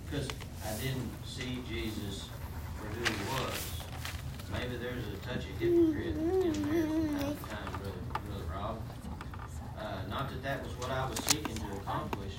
Because 0.05 0.29
I 0.65 0.73
didn't 0.81 1.11
see 1.25 1.63
Jesus 1.69 2.29
for 2.79 2.87
who 2.87 3.05
he 3.05 3.45
was. 3.45 3.77
Maybe 4.53 4.77
there's 4.77 5.05
a 5.07 5.17
touch 5.27 5.45
of 5.45 5.59
hypocrite 5.59 6.17
in 6.17 6.73
there 6.73 6.87
from 6.87 7.09
time 7.09 7.35
to 7.35 7.49
time, 7.51 8.23
Brother, 8.27 8.45
Rob. 8.51 8.83
Uh, 9.79 10.09
not 10.09 10.31
that 10.31 10.43
that 10.43 10.63
was 10.63 10.73
what 10.79 10.91
I 10.91 11.09
was 11.09 11.19
seeking 11.27 11.55
to 11.55 11.77
accomplish, 11.77 12.33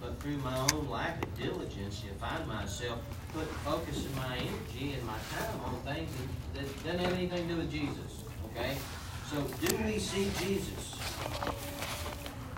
but 0.00 0.18
through 0.20 0.38
my 0.38 0.56
own 0.72 0.88
lack 0.88 1.22
of 1.22 1.38
diligence, 1.38 2.02
you 2.04 2.12
find 2.18 2.46
myself 2.46 3.00
putting 3.34 3.48
focusing 3.64 4.14
my 4.16 4.36
energy 4.36 4.94
and 4.94 5.04
my 5.04 5.18
time 5.34 5.60
on 5.66 5.74
things 5.82 6.10
that, 6.54 6.64
that 6.64 6.84
doesn't 6.84 7.00
have 7.00 7.12
anything 7.12 7.48
to 7.48 7.54
do 7.54 7.60
with 7.60 7.70
Jesus. 7.70 8.24
Okay? 8.50 8.76
So, 9.30 9.42
do 9.60 9.76
we 9.84 9.98
see 9.98 10.30
Jesus? 10.38 10.96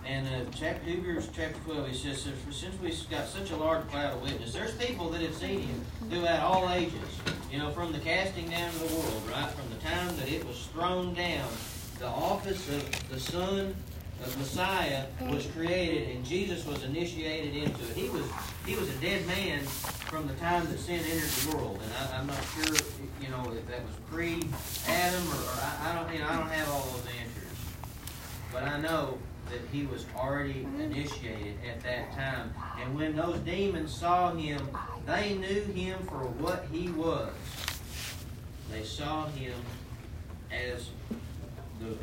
And 0.06 0.26
uh, 0.28 0.48
chapter 0.54 0.84
Hebrews 0.84 1.28
chapter 1.34 1.58
12, 1.64 1.88
he 1.88 1.96
says, 1.96 2.28
since 2.52 2.80
we've 2.80 3.10
got 3.10 3.26
such 3.26 3.50
a 3.50 3.56
large 3.56 3.88
cloud 3.88 4.14
of 4.14 4.22
witnesses, 4.22 4.52
there's 4.52 4.74
people 4.76 5.08
that 5.10 5.20
have 5.20 5.34
seen 5.34 5.62
him 5.62 5.84
throughout 6.08 6.44
all 6.44 6.70
ages. 6.70 6.94
You 7.50 7.58
know, 7.58 7.72
from 7.72 7.90
the 7.92 7.98
casting 7.98 8.48
down 8.50 8.68
of 8.68 8.88
the 8.88 8.94
world, 8.94 9.22
right? 9.32 9.50
From 9.50 9.68
the 9.70 9.82
time 9.82 10.16
that 10.18 10.30
it 10.30 10.46
was 10.46 10.68
thrown 10.72 11.12
down, 11.14 11.48
the 11.98 12.06
office 12.06 12.68
of 12.68 13.10
the 13.10 13.18
Son 13.18 13.74
of 14.22 14.38
Messiah 14.38 15.04
was 15.28 15.46
created, 15.46 16.14
and 16.14 16.24
Jesus 16.24 16.66
was 16.66 16.84
initiated 16.84 17.54
into 17.54 17.82
it. 17.82 17.96
He 17.96 18.08
was 18.10 18.24
he 18.66 18.76
was 18.76 18.88
a 18.88 19.00
dead 19.00 19.26
man 19.26 19.60
from 20.10 20.26
the 20.26 20.34
time 20.34 20.66
that 20.66 20.78
sin 20.78 21.00
entered 21.04 21.28
the 21.28 21.56
world, 21.56 21.80
and 21.82 22.12
I, 22.12 22.18
am 22.18 22.26
not 22.26 22.36
sure, 22.54 22.76
you 23.22 23.28
know, 23.28 23.52
if 23.52 23.66
that 23.68 23.82
was 23.84 23.94
pre-Adam 24.10 25.28
or, 25.28 25.36
or 25.36 25.60
I, 25.60 25.78
I, 25.82 25.94
don't, 25.94 26.12
you 26.12 26.18
know, 26.18 26.26
I 26.26 26.36
don't 26.36 26.50
have 26.50 26.68
all 26.68 26.82
those 26.82 27.06
answers, 27.20 27.58
but 28.52 28.64
I 28.64 28.80
know 28.80 29.18
that 29.50 29.60
he 29.72 29.86
was 29.86 30.06
already 30.16 30.66
initiated 30.78 31.54
at 31.68 31.80
that 31.82 32.12
time. 32.12 32.52
And 32.80 32.94
when 32.94 33.16
those 33.16 33.38
demons 33.40 33.92
saw 33.94 34.32
him, 34.34 34.68
they 35.06 35.34
knew 35.34 35.62
him 35.62 35.98
for 36.06 36.26
what 36.38 36.66
he 36.72 36.88
was. 36.90 37.32
They 38.70 38.84
saw 38.84 39.26
him 39.28 39.54
as 40.52 40.90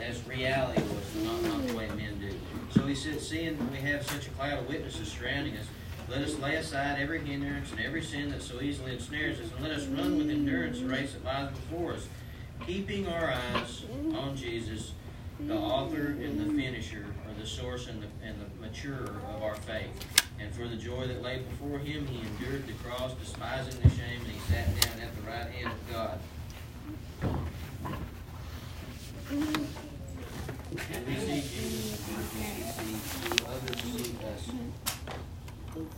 as 0.02 0.26
reality 0.28 0.82
was, 0.82 1.24
not, 1.24 1.42
not 1.44 1.68
the 1.68 1.76
way 1.76 1.88
men 1.90 2.20
do. 2.20 2.32
So 2.72 2.86
he 2.88 2.96
said, 2.96 3.20
seeing 3.20 3.58
we 3.72 3.78
have 3.78 4.06
such 4.10 4.28
a 4.28 4.30
cloud 4.32 4.60
of 4.60 4.68
witnesses 4.68 5.10
surrounding 5.10 5.56
us, 5.58 5.66
let 6.10 6.22
us 6.22 6.38
lay 6.40 6.56
aside 6.56 7.00
every 7.00 7.20
hindrance 7.20 7.72
and 7.72 7.82
every 7.82 8.02
sin 8.02 8.30
that 8.32 8.42
so 8.42 8.62
easily 8.62 8.94
ensnares 8.94 9.40
us, 9.40 9.52
and 9.52 9.62
let 9.62 9.72
us 9.72 9.86
run 9.88 10.18
with 10.18 10.30
endurance 10.30 10.80
the 10.80 10.86
race 10.86 11.14
that 11.14 11.26
lies 11.26 11.50
before 11.52 11.94
us, 11.94 12.08
keeping 12.66 13.08
our 13.08 13.34
eyes 13.34 13.84
on 14.16 14.36
Jesus, 14.36 14.94
the 15.40 15.56
author 15.56 16.16
and 16.22 16.40
the 16.40 16.62
finisher 16.62 17.06
or 17.28 17.34
the 17.40 17.46
source 17.46 17.88
and 17.88 18.02
the, 18.02 18.08
and 18.26 18.38
the 18.40 18.66
maturer 18.66 19.22
of 19.36 19.44
our 19.44 19.56
faith. 19.56 19.92
And 20.40 20.54
for 20.54 20.68
the 20.68 20.78
joy 20.78 21.08
that 21.08 21.22
lay 21.22 21.40
before 21.40 21.80
him, 21.80 22.08
he 22.08 22.22
endured 22.22 22.66
the 22.68 22.74
cross, 22.88 23.14
despising 23.16 23.82
the 23.82 23.90
shame, 23.90 24.22
and 24.22 24.28
he 24.28 24.40
sat 24.52 24.68
down 24.82 25.02
at 25.02 25.16
the 25.16 25.22
right 25.24 25.50
hand 25.52 25.72
of 25.74 25.94
God. 25.94 26.20
And 30.94 31.06
we 31.06 31.16
see 31.16 31.42
Jesus, 31.42 32.08
we 32.08 32.94
see 32.94 33.46
others 33.46 33.82
see 33.82 34.16
us 34.26 34.50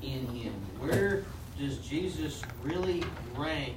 in 0.01 0.25
him. 0.27 0.53
Where 0.79 1.23
does 1.59 1.77
Jesus 1.79 2.41
really 2.63 3.03
rank 3.35 3.75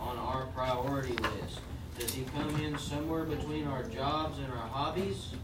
on 0.00 0.16
our 0.16 0.46
priority 0.54 1.14
list? 1.14 1.60
Does 1.98 2.12
he 2.12 2.24
come 2.36 2.60
in 2.62 2.78
somewhere 2.78 3.24
between 3.24 3.66
our 3.66 3.82
jobs 3.84 4.38
and 4.38 4.48
our 4.48 4.68
hobbies? 4.68 5.34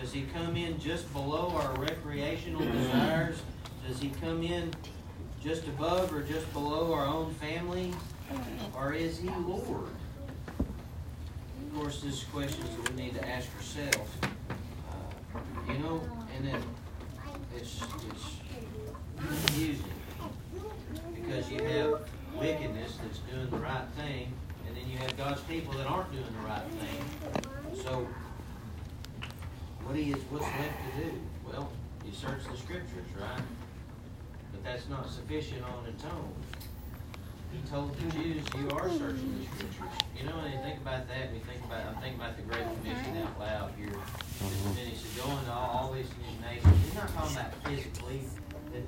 Does 0.00 0.12
he 0.12 0.22
come 0.34 0.56
in 0.56 0.78
just 0.80 1.12
below 1.12 1.50
our 1.50 1.72
recreational 1.80 2.64
desires? 2.64 3.42
Does 3.86 4.00
he 4.00 4.10
come 4.20 4.42
in 4.42 4.72
just 5.42 5.66
above 5.68 6.12
or 6.12 6.22
just 6.22 6.50
below 6.52 6.92
our 6.92 7.06
own 7.06 7.32
family? 7.34 7.92
Or 8.76 8.92
is 8.92 9.18
he 9.18 9.28
Lord? 9.28 9.90
Of 10.58 11.74
course, 11.74 12.00
this 12.00 12.14
is 12.14 12.24
questions 12.24 12.68
that 12.76 12.90
we 12.90 13.02
need 13.02 13.14
to 13.14 13.28
ask 13.28 13.48
ourselves. 13.56 14.10
You 15.68 15.78
know, 15.78 16.00
and 16.36 16.46
then 16.46 16.62
it's, 17.56 17.80
it's 17.82 18.36
confusing 19.16 19.84
because 21.14 21.50
you 21.50 21.62
have 21.64 22.00
wickedness 22.38 22.98
that's 23.02 23.18
doing 23.20 23.48
the 23.50 23.56
right 23.56 23.86
thing, 23.96 24.32
and 24.66 24.76
then 24.76 24.88
you 24.88 24.98
have 24.98 25.16
God's 25.16 25.40
people 25.42 25.72
that 25.74 25.86
aren't 25.86 26.12
doing 26.12 26.24
the 26.24 26.46
right 26.48 26.64
thing. 26.80 27.82
So 27.82 28.06
what 29.84 29.96
is 29.96 30.16
what's 30.30 30.44
left 30.44 30.96
to 30.96 31.04
do? 31.04 31.12
Well, 31.46 31.70
you 32.04 32.12
search 32.12 32.44
the 32.50 32.56
scriptures, 32.56 33.08
right? 33.18 33.42
But 34.52 34.64
that's 34.64 34.88
not 34.88 35.08
sufficient 35.08 35.62
on 35.64 35.86
its 35.86 36.04
own. 36.04 36.32
He 37.54 37.70
told 37.70 37.94
the 37.96 38.10
Jews, 38.12 38.42
"You 38.58 38.70
are 38.70 38.88
searching 38.90 39.38
the 39.38 39.46
scriptures." 39.46 39.94
You 40.18 40.26
know, 40.26 40.36
when 40.42 40.52
you 40.52 40.58
think 40.58 40.80
about 40.80 41.06
that, 41.08 41.32
we 41.32 41.38
think 41.38 41.64
about 41.64 41.86
I'm 41.86 42.02
thinking 42.02 42.20
about 42.20 42.36
the 42.36 42.42
Great 42.42 42.66
Commission 42.82 43.22
out 43.22 43.38
loud 43.38 43.72
here. 43.78 43.88
Mm-hmm. 43.88 44.68
And 44.68 44.76
then 44.76 44.86
he 44.86 44.96
said, 44.96 45.22
"Go 45.22 45.30
into 45.30 45.52
all, 45.52 45.70
all 45.78 45.92
these 45.92 46.10
nations." 46.42 46.74
He's 46.84 46.94
not 46.94 47.14
talking 47.14 47.36
about 47.36 47.54
physically, 47.64 48.20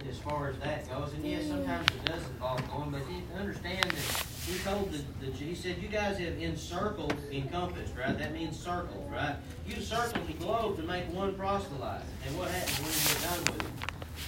as 0.08 0.18
far 0.18 0.50
as 0.50 0.58
that 0.58 0.88
goes. 0.88 1.12
And 1.14 1.24
yes, 1.24 1.46
sometimes 1.46 1.86
it 1.90 2.04
does 2.04 2.26
involve 2.28 2.68
going, 2.70 2.90
but 2.90 3.00
you 3.10 3.22
understand 3.38 3.84
that 3.84 4.26
he 4.46 4.58
told 4.58 4.92
the, 4.92 5.26
the, 5.26 5.32
he 5.32 5.54
said, 5.54 5.78
you 5.82 5.88
guys 5.88 6.18
have 6.18 6.38
encircled, 6.38 7.14
encompassed, 7.32 7.94
right? 7.96 8.16
That 8.18 8.32
means 8.32 8.58
circled, 8.58 9.10
right? 9.10 9.36
You 9.66 9.80
circled 9.80 10.26
the 10.26 10.34
globe 10.34 10.76
to 10.76 10.82
make 10.82 11.12
one 11.12 11.34
proselyte. 11.34 12.02
And 12.26 12.38
what 12.38 12.50
happens 12.50 12.78
when 12.78 12.90
you 12.90 13.02
get 13.08 13.22
done 13.22 13.40
with 13.54 13.62
it? 13.62 13.75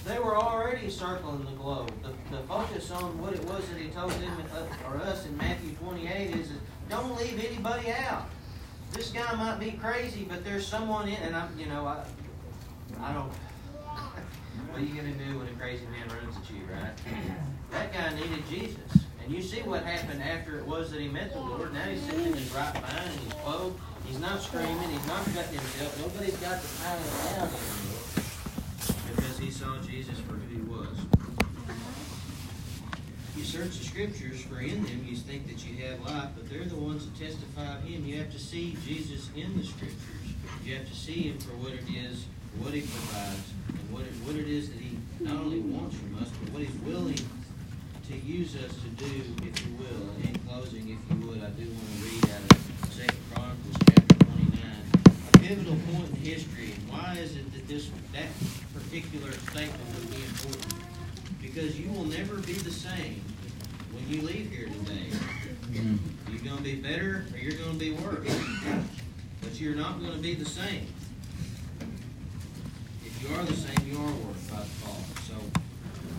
They 0.05 0.17
were 0.17 0.37
already 0.37 0.89
circling 0.89 1.45
the 1.45 1.51
globe. 1.51 1.91
The, 2.03 2.37
the 2.37 2.43
focus 2.43 2.89
on 2.91 3.19
what 3.21 3.33
it 3.33 3.43
was 3.45 3.67
that 3.69 3.79
he 3.79 3.89
told 3.89 4.11
them 4.11 4.43
uh, 4.53 4.89
or 4.89 4.97
us 5.01 5.25
in 5.25 5.37
Matthew 5.37 5.73
28 5.75 6.35
is, 6.35 6.51
don't 6.89 7.15
leave 7.17 7.43
anybody 7.43 7.91
out. 7.91 8.29
This 8.93 9.11
guy 9.11 9.35
might 9.35 9.59
be 9.59 9.71
crazy, 9.71 10.25
but 10.27 10.43
there's 10.43 10.65
someone 10.65 11.07
in, 11.07 11.15
and 11.15 11.35
I'm, 11.35 11.57
you 11.59 11.67
know, 11.67 11.85
I, 11.85 12.03
I 13.01 13.13
don't. 13.13 13.29
what 14.71 14.81
are 14.81 14.83
you 14.83 14.95
going 14.99 15.13
to 15.13 15.25
do 15.25 15.37
when 15.37 15.47
a 15.47 15.51
crazy 15.51 15.85
man 15.85 16.07
runs 16.07 16.35
at 16.37 16.49
you, 16.49 16.61
right? 16.71 16.93
That 17.71 17.93
guy 17.93 18.15
needed 18.15 18.43
Jesus. 18.49 19.05
And 19.23 19.31
you 19.31 19.43
see 19.43 19.61
what 19.61 19.83
happened 19.83 20.23
after 20.23 20.57
it 20.57 20.65
was 20.65 20.89
that 20.89 20.99
he 20.99 21.07
met 21.07 21.31
the 21.33 21.39
Lord. 21.39 21.71
Now 21.71 21.83
he's 21.83 22.01
sitting 22.01 22.25
in 22.25 22.33
his 22.33 22.51
right 22.51 22.73
mind 22.73 23.11
and 23.11 23.19
he's 23.19 23.33
clothed. 23.33 23.79
He's 24.07 24.19
not 24.19 24.41
screaming. 24.41 24.89
He's 24.89 25.05
not 25.05 25.23
cutting 25.25 25.59
himself. 25.59 25.99
Nobody's 26.01 26.35
got 26.37 26.59
tie 26.81 26.95
him 26.95 27.35
down 27.35 27.47
anymore 27.47 28.18
saw 29.51 29.77
Jesus 29.81 30.19
for 30.19 30.33
who 30.33 30.55
he 30.55 30.61
was. 30.61 30.95
You 33.35 33.43
search 33.43 33.77
the 33.77 33.85
scriptures, 33.85 34.41
for 34.41 34.59
in 34.59 34.83
them 34.83 35.05
you 35.07 35.15
think 35.15 35.47
that 35.47 35.65
you 35.65 35.85
have 35.87 36.01
life, 36.01 36.29
but 36.35 36.49
they're 36.49 36.65
the 36.65 36.75
ones 36.75 37.05
that 37.05 37.17
testify 37.17 37.77
of 37.77 37.83
him. 37.83 38.05
You 38.05 38.17
have 38.19 38.31
to 38.31 38.39
see 38.39 38.77
Jesus 38.85 39.29
in 39.35 39.57
the 39.57 39.65
scriptures. 39.65 40.35
You 40.63 40.75
have 40.75 40.87
to 40.87 40.95
see 40.95 41.29
him 41.29 41.39
for 41.39 41.55
what 41.55 41.73
it 41.73 41.85
is, 41.89 42.25
what 42.59 42.73
he 42.73 42.81
provides, 42.81 43.53
and 43.69 43.91
what 43.91 44.03
it, 44.03 44.13
what 44.27 44.35
it 44.35 44.47
is 44.47 44.69
that 44.69 44.79
he 44.79 44.97
not 45.19 45.35
only 45.35 45.59
wants 45.59 45.95
from 45.95 46.17
us, 46.21 46.29
but 46.29 46.53
what 46.53 46.61
he's 46.61 46.81
willing 46.81 47.17
to 48.09 48.17
use 48.17 48.55
us 48.55 48.73
to 48.83 48.89
do, 49.01 49.23
if 49.41 49.65
you 49.65 49.73
will. 49.77 50.09
And 50.17 50.25
in 50.29 50.35
closing, 50.45 50.89
if 50.89 50.99
you 51.09 51.27
would, 51.27 51.41
I 51.41 51.49
do 51.51 51.65
want 51.65 51.89
to 51.89 52.03
read 52.05 52.25
out 52.29 52.43
of 52.53 52.93
Second 52.93 53.23
Chronicles 53.33 53.77
chapter 53.87 54.15
29, 54.25 54.61
a 55.33 55.37
pivotal 55.39 55.77
point 55.93 56.09
in 56.09 56.15
history. 56.17 56.73
And 56.75 56.89
why 56.89 57.17
is 57.17 57.35
it 57.35 57.51
that 57.53 57.67
this 57.67 57.89
that 58.13 58.27
particular 58.73 59.31
statement 59.31 59.81
would 59.95 60.09
be 60.11 60.23
important? 60.23 60.73
Because 61.41 61.79
you 61.79 61.91
will 61.91 62.05
never 62.05 62.35
be 62.35 62.53
the 62.53 62.71
same 62.71 63.21
when 63.91 64.07
you 64.09 64.21
leave 64.21 64.51
here 64.51 64.67
today. 64.67 65.07
Mm-hmm. 65.71 66.31
You're 66.31 66.43
going 66.43 66.57
to 66.57 66.63
be 66.63 66.75
better 66.75 67.25
or 67.31 67.37
you're 67.37 67.57
going 67.57 67.73
to 67.73 67.79
be 67.79 67.91
worse. 67.91 68.29
But 69.41 69.59
you're 69.59 69.75
not 69.75 69.99
going 69.99 70.13
to 70.13 70.19
be 70.19 70.35
the 70.35 70.45
same. 70.45 70.85
If 73.05 73.23
you 73.23 73.35
are 73.35 73.43
the 73.43 73.55
same, 73.55 73.89
you 73.89 73.97
are 73.97 74.11
worse 74.11 74.43
by 74.49 74.57
default. 74.57 75.05
So 75.27 75.35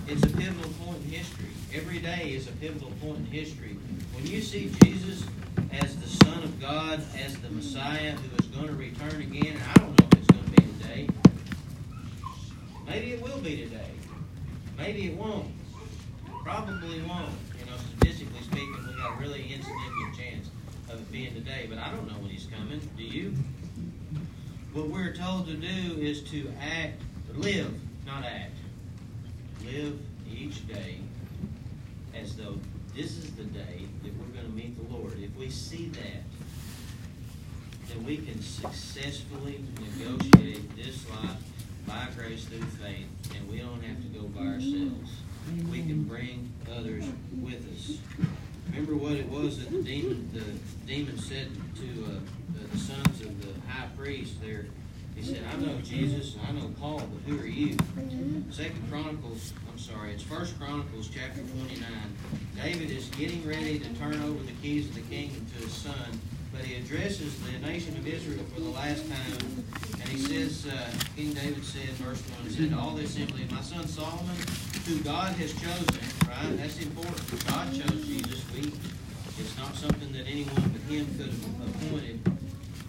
it's 0.09 0.23
a 0.25 0.37
pivotal 0.37 0.71
point 0.85 0.99
in 1.05 1.11
history. 1.11 1.51
Every 1.75 1.99
day 1.99 2.33
is 2.35 2.49
a 2.49 2.53
pivotal 2.53 2.91
point 3.01 3.19
in 3.19 3.27
history. 3.27 3.77
When 4.15 4.27
you 4.27 4.41
see 4.41 4.73
Jesus 4.83 5.25
as 5.73 5.97
the 5.97 6.09
Son 6.25 6.43
of 6.43 6.61
God, 6.61 7.03
as 7.19 7.37
the 7.39 7.51
Messiah 7.51 8.13
who 8.13 8.37
is 8.39 8.47
going 8.47 8.69
to 8.69 8.75
return 8.75 9.21
again, 9.21 9.57
and 9.57 9.63
I 9.63 9.75
don't 9.75 9.99
know 10.01 10.07
if 10.13 10.19
it's 10.19 10.27
going 10.29 10.45
to 10.45 10.51
be 10.51 10.63
today. 10.81 11.09
Maybe 12.91 13.13
it 13.13 13.23
will 13.23 13.39
be 13.39 13.57
today. 13.57 13.93
Maybe 14.77 15.07
it 15.07 15.17
won't. 15.17 15.47
Probably 16.43 17.01
won't. 17.03 17.31
You 17.57 17.67
know, 17.67 17.77
statistically 17.97 18.41
speaking, 18.43 18.75
we 18.85 18.97
got 18.97 19.17
a 19.17 19.21
really 19.21 19.43
insignificant 19.43 20.17
chance 20.19 20.51
of 20.89 20.99
it 20.99 21.13
being 21.13 21.33
today. 21.33 21.67
But 21.71 21.79
I 21.79 21.93
don't 21.93 22.09
know 22.09 22.19
when 22.19 22.31
he's 22.31 22.47
coming. 22.47 22.81
Do 22.97 23.05
you? 23.05 23.33
What 24.73 24.89
we're 24.89 25.15
told 25.15 25.47
to 25.47 25.55
do 25.55 26.01
is 26.01 26.25
to 26.33 26.53
act, 26.61 27.01
live, 27.33 27.73
not 28.07 28.25
act. 28.25 28.57
Live 29.65 29.97
each 30.29 30.67
day 30.67 30.97
as 32.13 32.35
though 32.35 32.57
this 32.97 33.19
is 33.19 33.31
the 33.37 33.45
day 33.45 33.87
that 34.03 34.13
we're 34.19 34.35
going 34.35 34.47
to 34.47 34.53
meet 34.53 34.77
the 34.77 34.93
Lord. 34.93 35.13
If 35.23 35.37
we 35.37 35.49
see 35.49 35.91
that, 35.91 36.25
then 37.87 38.05
we 38.05 38.17
can 38.17 38.43
successfully 38.43 39.63
negotiate 39.79 40.75
this 40.77 41.09
life 41.09 41.37
by 41.87 42.09
grace 42.17 42.45
through 42.45 42.61
faith, 42.63 43.07
and 43.37 43.51
we 43.51 43.59
don't 43.59 43.83
have 43.83 44.01
to 44.03 44.09
go 44.09 44.27
by 44.29 44.47
ourselves. 44.47 45.11
We 45.71 45.83
can 45.83 46.05
bring 46.05 46.53
others 46.77 47.05
with 47.41 47.67
us. 47.75 47.99
Remember 48.71 48.95
what 48.95 49.13
it 49.13 49.29
was 49.29 49.59
that 49.59 49.71
the 49.71 49.83
demon, 49.83 50.31
the 50.33 50.45
demon 50.87 51.19
said 51.19 51.49
to 51.77 52.05
uh, 52.05 52.69
the 52.73 52.79
sons 52.79 53.21
of 53.23 53.41
the 53.43 53.61
high 53.69 53.89
priest 53.97 54.41
there. 54.41 54.67
He 55.17 55.23
said, 55.23 55.43
"I 55.53 55.57
know 55.57 55.77
Jesus, 55.83 56.37
I 56.47 56.53
know 56.53 56.71
Paul, 56.79 56.99
but 57.13 57.21
who 57.27 57.41
are 57.41 57.47
you?" 57.47 57.77
Second 58.51 58.89
Chronicles, 58.89 59.53
I'm 59.71 59.79
sorry, 59.79 60.13
it's 60.13 60.23
First 60.23 60.59
Chronicles 60.59 61.09
chapter 61.13 61.41
29. 61.41 61.83
David 62.63 62.91
is 62.91 63.07
getting 63.11 63.47
ready 63.47 63.81
to 63.81 63.89
turn 63.95 64.23
over 64.23 64.43
the 64.45 64.53
keys 64.63 64.89
of 64.89 64.95
the 64.95 65.01
kingdom 65.03 65.45
to 65.57 65.65
his 65.65 65.73
son, 65.73 66.21
but 66.53 66.63
he 66.63 66.77
addresses 66.77 67.35
the 67.41 67.59
nation 67.59 67.97
of 67.97 68.07
Israel 68.07 68.45
for 68.55 68.61
the 68.61 68.71
last 68.71 69.05
time, 69.09 69.65
he 70.11 70.19
says, 70.19 70.67
uh, 70.67 70.91
King 71.17 71.33
David 71.33 71.65
said, 71.65 71.89
verse 72.03 72.21
1, 72.43 72.49
he 72.49 72.51
said, 72.51 72.79
All 72.79 72.91
the 72.91 73.05
assembly, 73.05 73.47
my 73.51 73.61
son 73.61 73.87
Solomon, 73.87 74.37
who 74.87 74.99
God 75.01 75.33
has 75.35 75.53
chosen, 75.53 76.03
right? 76.29 76.57
That's 76.57 76.81
important. 76.83 77.47
God 77.47 77.73
chose 77.73 78.07
Jesus. 78.07 78.45
We, 78.53 78.73
it's 79.39 79.57
not 79.57 79.75
something 79.77 80.13
that 80.13 80.27
anyone 80.27 80.69
but 80.75 80.83
him 80.91 81.07
could 81.17 81.31
have 81.31 81.87
appointed. 81.87 82.21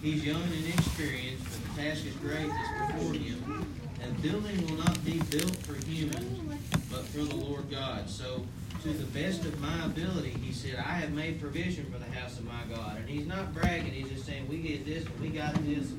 He's 0.02 0.26
young 0.26 0.42
and 0.42 0.54
inexperienced, 0.66 1.46
but 1.46 1.76
the 1.76 1.82
task 1.82 2.06
is 2.06 2.16
great 2.16 2.50
that's 2.50 2.94
before 2.94 3.14
him. 3.14 3.68
And 4.02 4.22
building 4.24 4.66
will 4.66 4.84
not 4.84 5.06
be 5.06 5.22
built 5.30 5.56
for 5.58 5.76
humans, 5.86 6.58
but 6.90 7.06
for 7.06 7.20
the 7.20 7.36
Lord 7.36 7.70
God. 7.70 8.10
So 8.10 8.44
to 8.82 8.90
the 8.90 9.06
best 9.20 9.46
of 9.46 9.60
my 9.62 9.86
ability, 9.86 10.32
he 10.42 10.52
said, 10.52 10.78
I 10.78 10.94
have 10.94 11.12
made 11.12 11.40
provision 11.40 11.86
for 11.92 12.00
the 12.00 12.20
house 12.20 12.40
of 12.40 12.46
my 12.46 12.64
God. 12.76 12.98
And 12.98 13.08
he's 13.08 13.28
not 13.28 13.54
bragging, 13.54 13.92
he's 13.92 14.10
just 14.10 14.26
saying, 14.26 14.48
we 14.50 14.58
get 14.58 14.88
this 14.88 15.06
and 15.06 15.20
we 15.20 15.30
got 15.30 15.54
this. 15.64 15.92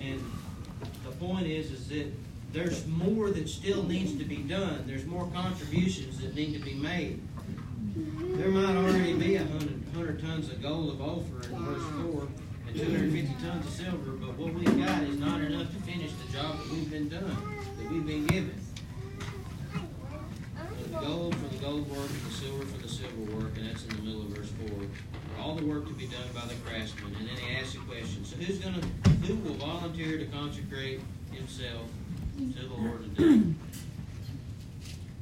And 0.00 0.20
point 1.18 1.46
is, 1.46 1.70
is 1.70 1.88
that 1.88 2.12
there's 2.52 2.86
more 2.86 3.30
that 3.30 3.48
still 3.48 3.82
needs 3.82 4.16
to 4.18 4.24
be 4.24 4.36
done. 4.36 4.84
There's 4.86 5.04
more 5.04 5.28
contributions 5.34 6.20
that 6.20 6.34
need 6.34 6.52
to 6.54 6.60
be 6.64 6.74
made. 6.74 7.20
There 8.36 8.48
might 8.48 8.76
already 8.76 9.14
be 9.14 9.36
a 9.36 9.44
hundred, 9.44 9.82
hundred 9.94 10.20
tons 10.20 10.50
of 10.50 10.62
gold 10.62 10.90
of 10.90 11.00
Ophir 11.00 11.50
in 11.50 11.64
verse 11.64 11.82
4 12.12 12.28
and 12.68 12.76
250 12.76 13.34
tons 13.46 13.66
of 13.66 13.72
silver, 13.72 14.12
but 14.12 14.36
what 14.36 14.52
we've 14.52 14.84
got 14.84 15.02
is 15.04 15.18
not 15.18 15.40
enough 15.40 15.72
to 15.72 15.80
finish 15.82 16.12
the 16.12 16.32
job 16.32 16.58
that 16.58 16.70
we've 16.70 16.90
been 16.90 17.08
done, 17.08 17.36
that 17.78 17.90
we've 17.90 18.06
been 18.06 18.26
given 18.26 18.60
the 20.92 21.06
gold 21.06 21.34
gold 21.66 21.90
work 21.90 22.08
and 22.08 22.22
the 22.22 22.30
silver 22.30 22.64
for 22.64 22.78
the 22.78 22.88
silver 22.88 23.22
work, 23.34 23.56
and 23.56 23.68
that's 23.68 23.84
in 23.86 23.96
the 23.96 24.02
middle 24.02 24.22
of 24.22 24.28
verse 24.28 24.50
4. 24.70 24.86
All 25.40 25.56
the 25.56 25.66
work 25.66 25.86
to 25.88 25.94
be 25.94 26.06
done 26.06 26.28
by 26.32 26.42
the 26.46 26.54
craftsman. 26.64 27.12
And 27.18 27.28
then 27.28 27.36
he 27.36 27.56
asks 27.56 27.72
the 27.72 27.80
question 27.80 28.24
so 28.24 28.36
who's 28.36 28.60
to, 28.60 28.70
who 29.26 29.34
will 29.36 29.54
volunteer 29.54 30.16
to 30.18 30.26
consecrate 30.26 31.00
himself 31.32 31.82
to 32.38 32.68
the 32.68 32.72
Lord 32.72 33.02
to 33.02 33.08
do 33.08 33.54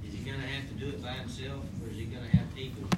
Is 0.07 0.13
he 0.13 0.19
to 0.25 0.33
have 0.33 0.69
to 0.69 0.75
do 0.75 0.89
it 0.89 1.03
by 1.03 1.13
himself, 1.13 1.65
or 1.83 1.91
is 1.91 1.97
he 1.97 2.07
to 2.07 2.37
have 2.37 2.55
people 2.55 2.89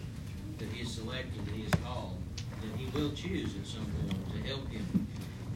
that 0.58 0.68
he 0.70 0.80
has 0.80 0.92
selected, 0.92 1.46
that 1.46 1.54
he 1.54 1.62
has 1.62 1.74
called, 1.84 2.18
that 2.36 2.76
he 2.76 2.86
will 2.98 3.12
choose 3.12 3.54
at 3.54 3.66
some 3.66 3.86
point 3.86 4.32
to 4.32 4.48
help 4.48 4.68
him? 4.70 5.06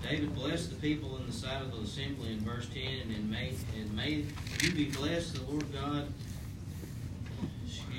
David 0.00 0.34
blessed 0.34 0.70
the 0.70 0.76
people 0.76 1.16
in 1.16 1.26
the 1.26 1.32
sight 1.32 1.60
of 1.60 1.72
the 1.72 1.78
assembly 1.78 2.32
in 2.32 2.40
verse 2.40 2.68
10, 2.72 3.14
and 3.14 3.28
made, 3.28 3.56
and 3.76 3.92
made 3.94 4.32
you 4.62 4.72
be 4.72 4.84
blessed, 4.86 5.34
the 5.34 5.50
Lord 5.50 5.72
God 5.72 6.06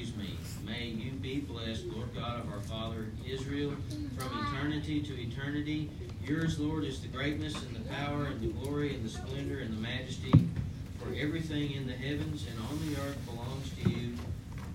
excuse 0.01 0.17
me, 0.17 0.35
may 0.65 0.85
you 0.87 1.11
be 1.11 1.41
blessed, 1.41 1.85
Lord 1.85 2.09
God 2.15 2.39
of 2.39 2.51
our 2.51 2.61
Father 2.61 3.05
Israel, 3.23 3.75
from 4.17 4.47
eternity 4.47 4.99
to 4.99 5.13
eternity. 5.13 5.91
Yours, 6.25 6.59
Lord, 6.59 6.85
is 6.85 7.01
the 7.01 7.07
greatness 7.07 7.53
and 7.61 7.75
the 7.75 7.87
power 7.87 8.25
and 8.25 8.41
the 8.41 8.47
glory 8.47 8.95
and 8.95 9.05
the 9.05 9.09
splendor 9.09 9.59
and 9.59 9.71
the 9.71 9.79
majesty. 9.79 10.31
For 10.97 11.13
everything 11.15 11.73
in 11.73 11.85
the 11.85 11.93
heavens 11.93 12.47
and 12.49 12.59
on 12.67 12.79
the 12.89 12.99
earth 13.01 13.17
belongs 13.27 13.69
to 13.83 13.89
you. 13.91 14.15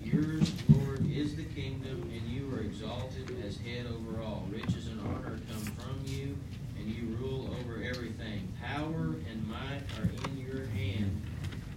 Yours, 0.00 0.52
Lord, 0.68 1.04
is 1.10 1.34
the 1.34 1.44
kingdom, 1.44 2.08
and 2.14 2.22
you 2.30 2.54
are 2.54 2.60
exalted 2.60 3.42
as 3.44 3.56
head 3.56 3.86
over 3.86 4.22
all. 4.22 4.46
Riches 4.48 4.86
and 4.86 5.00
honor 5.00 5.40
come 5.50 5.64
from 5.74 6.00
you, 6.04 6.36
and 6.78 6.88
you 6.88 7.16
rule 7.16 7.52
over 7.60 7.82
everything. 7.82 8.46
Power 8.62 9.16
and 9.28 9.48
might 9.48 9.82
are 9.98 10.08
in 10.30 10.38
your 10.38 10.66
hand, 10.66 11.20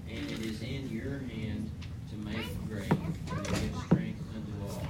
and 0.08 0.30
it 0.30 0.46
is 0.46 0.62
in 0.62 0.88
your 0.92 1.18
hand 1.34 1.72
to 2.10 2.16
make 2.18 2.68
great 2.68 2.90
and 2.90 3.46
to 3.46 3.52
give 3.52 3.76
strength 3.86 4.24
unto 4.36 4.74
all. 4.74 4.88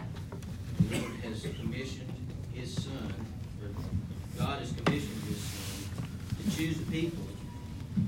The 0.79 0.97
Lord 0.97 1.15
has 1.21 1.41
commissioned 1.41 2.13
his 2.53 2.73
son, 2.73 3.13
or 3.61 3.69
God 4.37 4.59
has 4.59 4.71
commissioned 4.71 5.23
his 5.27 5.37
son 5.37 5.89
to 6.43 6.55
choose 6.55 6.79
a 6.79 6.91
people 6.91 7.27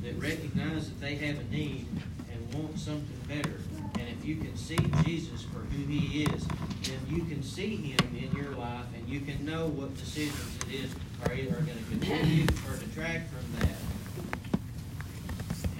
that 0.04 0.18
recognize 0.18 0.90
that 0.90 1.01
they 1.18 1.28
have 1.28 1.40
a 1.40 1.44
need 1.54 1.86
and 2.32 2.54
want 2.54 2.80
something 2.80 3.20
better. 3.28 3.60
And 3.96 4.08
if 4.18 4.24
you 4.24 4.38
can 4.38 4.56
see 4.56 4.78
Jesus 5.04 5.42
for 5.42 5.60
who 5.60 5.86
he 5.86 6.24
is, 6.24 6.48
then 6.84 7.00
you 7.10 7.26
can 7.26 7.44
see 7.44 7.76
him 7.76 8.16
in 8.16 8.32
your 8.38 8.52
life 8.52 8.86
and 8.96 9.10
you 9.10 9.20
can 9.20 9.46
know 9.46 9.68
what 9.68 9.96
decisions 9.98 10.58
it 10.68 10.86
is 10.86 10.96
are 11.26 11.34
either 11.34 11.52
going 11.52 11.78
to 11.78 11.84
contribute 11.90 12.50
or 12.70 12.78
detract 12.78 13.30
from 13.30 13.46
that. 13.60 13.76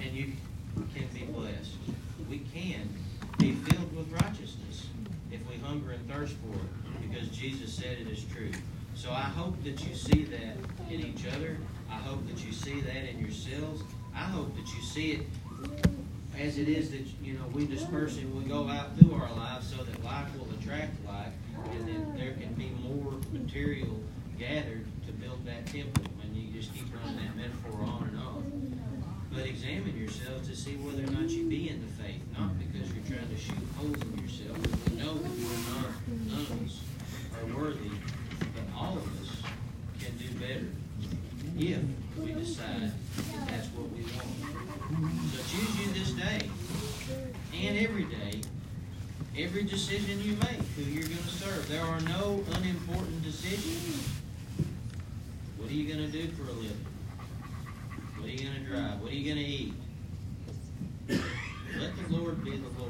And 0.04 0.14
you 0.14 0.32
can 0.94 1.06
be 1.14 1.24
blessed. 1.32 1.76
We 2.28 2.40
can 2.52 2.90
be 3.38 3.52
filled 3.52 3.96
with 3.96 4.12
righteousness 4.12 4.88
if 5.30 5.40
we 5.48 5.56
hunger 5.66 5.92
and 5.92 6.10
thirst 6.10 6.34
for 6.34 6.54
it, 6.58 7.10
because 7.10 7.28
Jesus 7.28 7.72
said 7.72 7.96
it 7.98 8.08
is 8.08 8.24
true. 8.24 8.52
So 8.94 9.10
I 9.10 9.22
hope 9.22 9.62
that 9.64 9.82
you 9.82 9.94
see 9.94 10.24
that 10.24 10.56
in 10.90 11.00
each 11.00 11.26
other. 11.34 11.56
I 11.90 11.94
hope 11.94 12.26
that 12.28 12.44
you 12.44 12.52
see 12.52 12.82
that 12.82 13.08
in 13.08 13.18
yourselves. 13.18 13.82
I 14.14 14.24
hope 14.24 14.54
that 14.56 14.74
you 14.74 14.82
see 14.82 15.12
it 15.12 15.26
as 16.38 16.58
it 16.58 16.68
is 16.68 16.90
that 16.90 17.04
you 17.22 17.34
know 17.34 17.44
we 17.52 17.66
disperse 17.66 18.16
and 18.18 18.34
we 18.34 18.48
go 18.48 18.68
out 18.68 18.96
through 18.96 19.14
our 19.14 19.30
lives 19.32 19.74
so 19.74 19.82
that 19.82 20.02
life 20.04 20.26
will 20.38 20.48
attract 20.58 20.92
life, 21.06 21.32
and 21.70 21.88
then 21.88 22.14
there 22.16 22.32
can 22.32 22.54
be 22.54 22.70
more 22.82 23.14
material 23.32 24.00
gathered 24.38 24.86
to 25.06 25.12
build 25.12 25.44
that 25.44 25.66
temple. 25.66 26.04
And 26.22 26.34
you 26.36 26.52
just 26.58 26.74
keep 26.74 26.86
running 26.94 27.16
that 27.16 27.36
metaphor 27.36 27.84
on 27.84 28.08
and 28.08 28.18
on. 28.18 28.80
But 29.32 29.46
examine 29.46 29.96
yourselves 29.96 30.48
to 30.48 30.56
see 30.56 30.76
whether 30.76 31.04
or 31.04 31.10
not 31.10 31.30
you 31.30 31.48
be 31.48 31.70
in 31.70 31.80
the 31.80 32.02
faith, 32.02 32.20
not 32.38 32.58
because 32.58 32.92
you're 32.92 33.04
trying 33.04 33.28
to 33.28 33.38
shoot 33.40 33.56
holes 33.76 33.96
in 34.02 34.18
yourself. 34.18 34.58
We 34.90 34.96
know 34.96 35.14
that 35.14 35.30
we 35.30 35.44
are 35.44 35.64
not, 35.72 35.90
none 36.26 36.40
of 36.40 36.66
us 36.66 36.80
are 37.40 37.56
worthy, 37.56 37.90
but 38.38 38.64
all 38.76 38.98
of 38.98 39.20
us 39.20 39.42
can 40.00 40.16
do 40.18 40.28
better 40.38 40.66
if 41.58 41.80
we 42.18 42.32
decide 42.32 42.92
so 45.02 45.08
choose 45.08 45.80
you 45.80 45.92
this 45.92 46.12
day 46.12 46.48
and 47.60 47.76
every 47.76 48.04
day, 48.04 48.40
every 49.36 49.64
decision 49.64 50.22
you 50.22 50.36
make, 50.36 50.62
who 50.76 50.82
you're 50.82 51.02
going 51.02 51.16
to 51.16 51.28
serve. 51.28 51.68
There 51.68 51.82
are 51.82 52.00
no 52.02 52.44
unimportant 52.54 53.24
decisions. 53.24 54.08
What 55.56 55.70
are 55.70 55.74
you 55.74 55.92
going 55.92 56.08
to 56.08 56.12
do 56.12 56.28
for 56.32 56.42
a 56.44 56.52
living? 56.52 56.86
What 58.16 58.28
are 58.28 58.30
you 58.30 58.48
going 58.48 58.54
to 58.54 58.70
drive? 58.70 59.00
What 59.00 59.10
are 59.10 59.14
you 59.14 59.34
going 59.34 59.44
to 59.44 59.50
eat? 59.50 59.74
Let 61.08 61.96
the 61.96 62.16
Lord 62.16 62.44
be 62.44 62.50
the 62.52 62.68
Lord. 62.78 62.81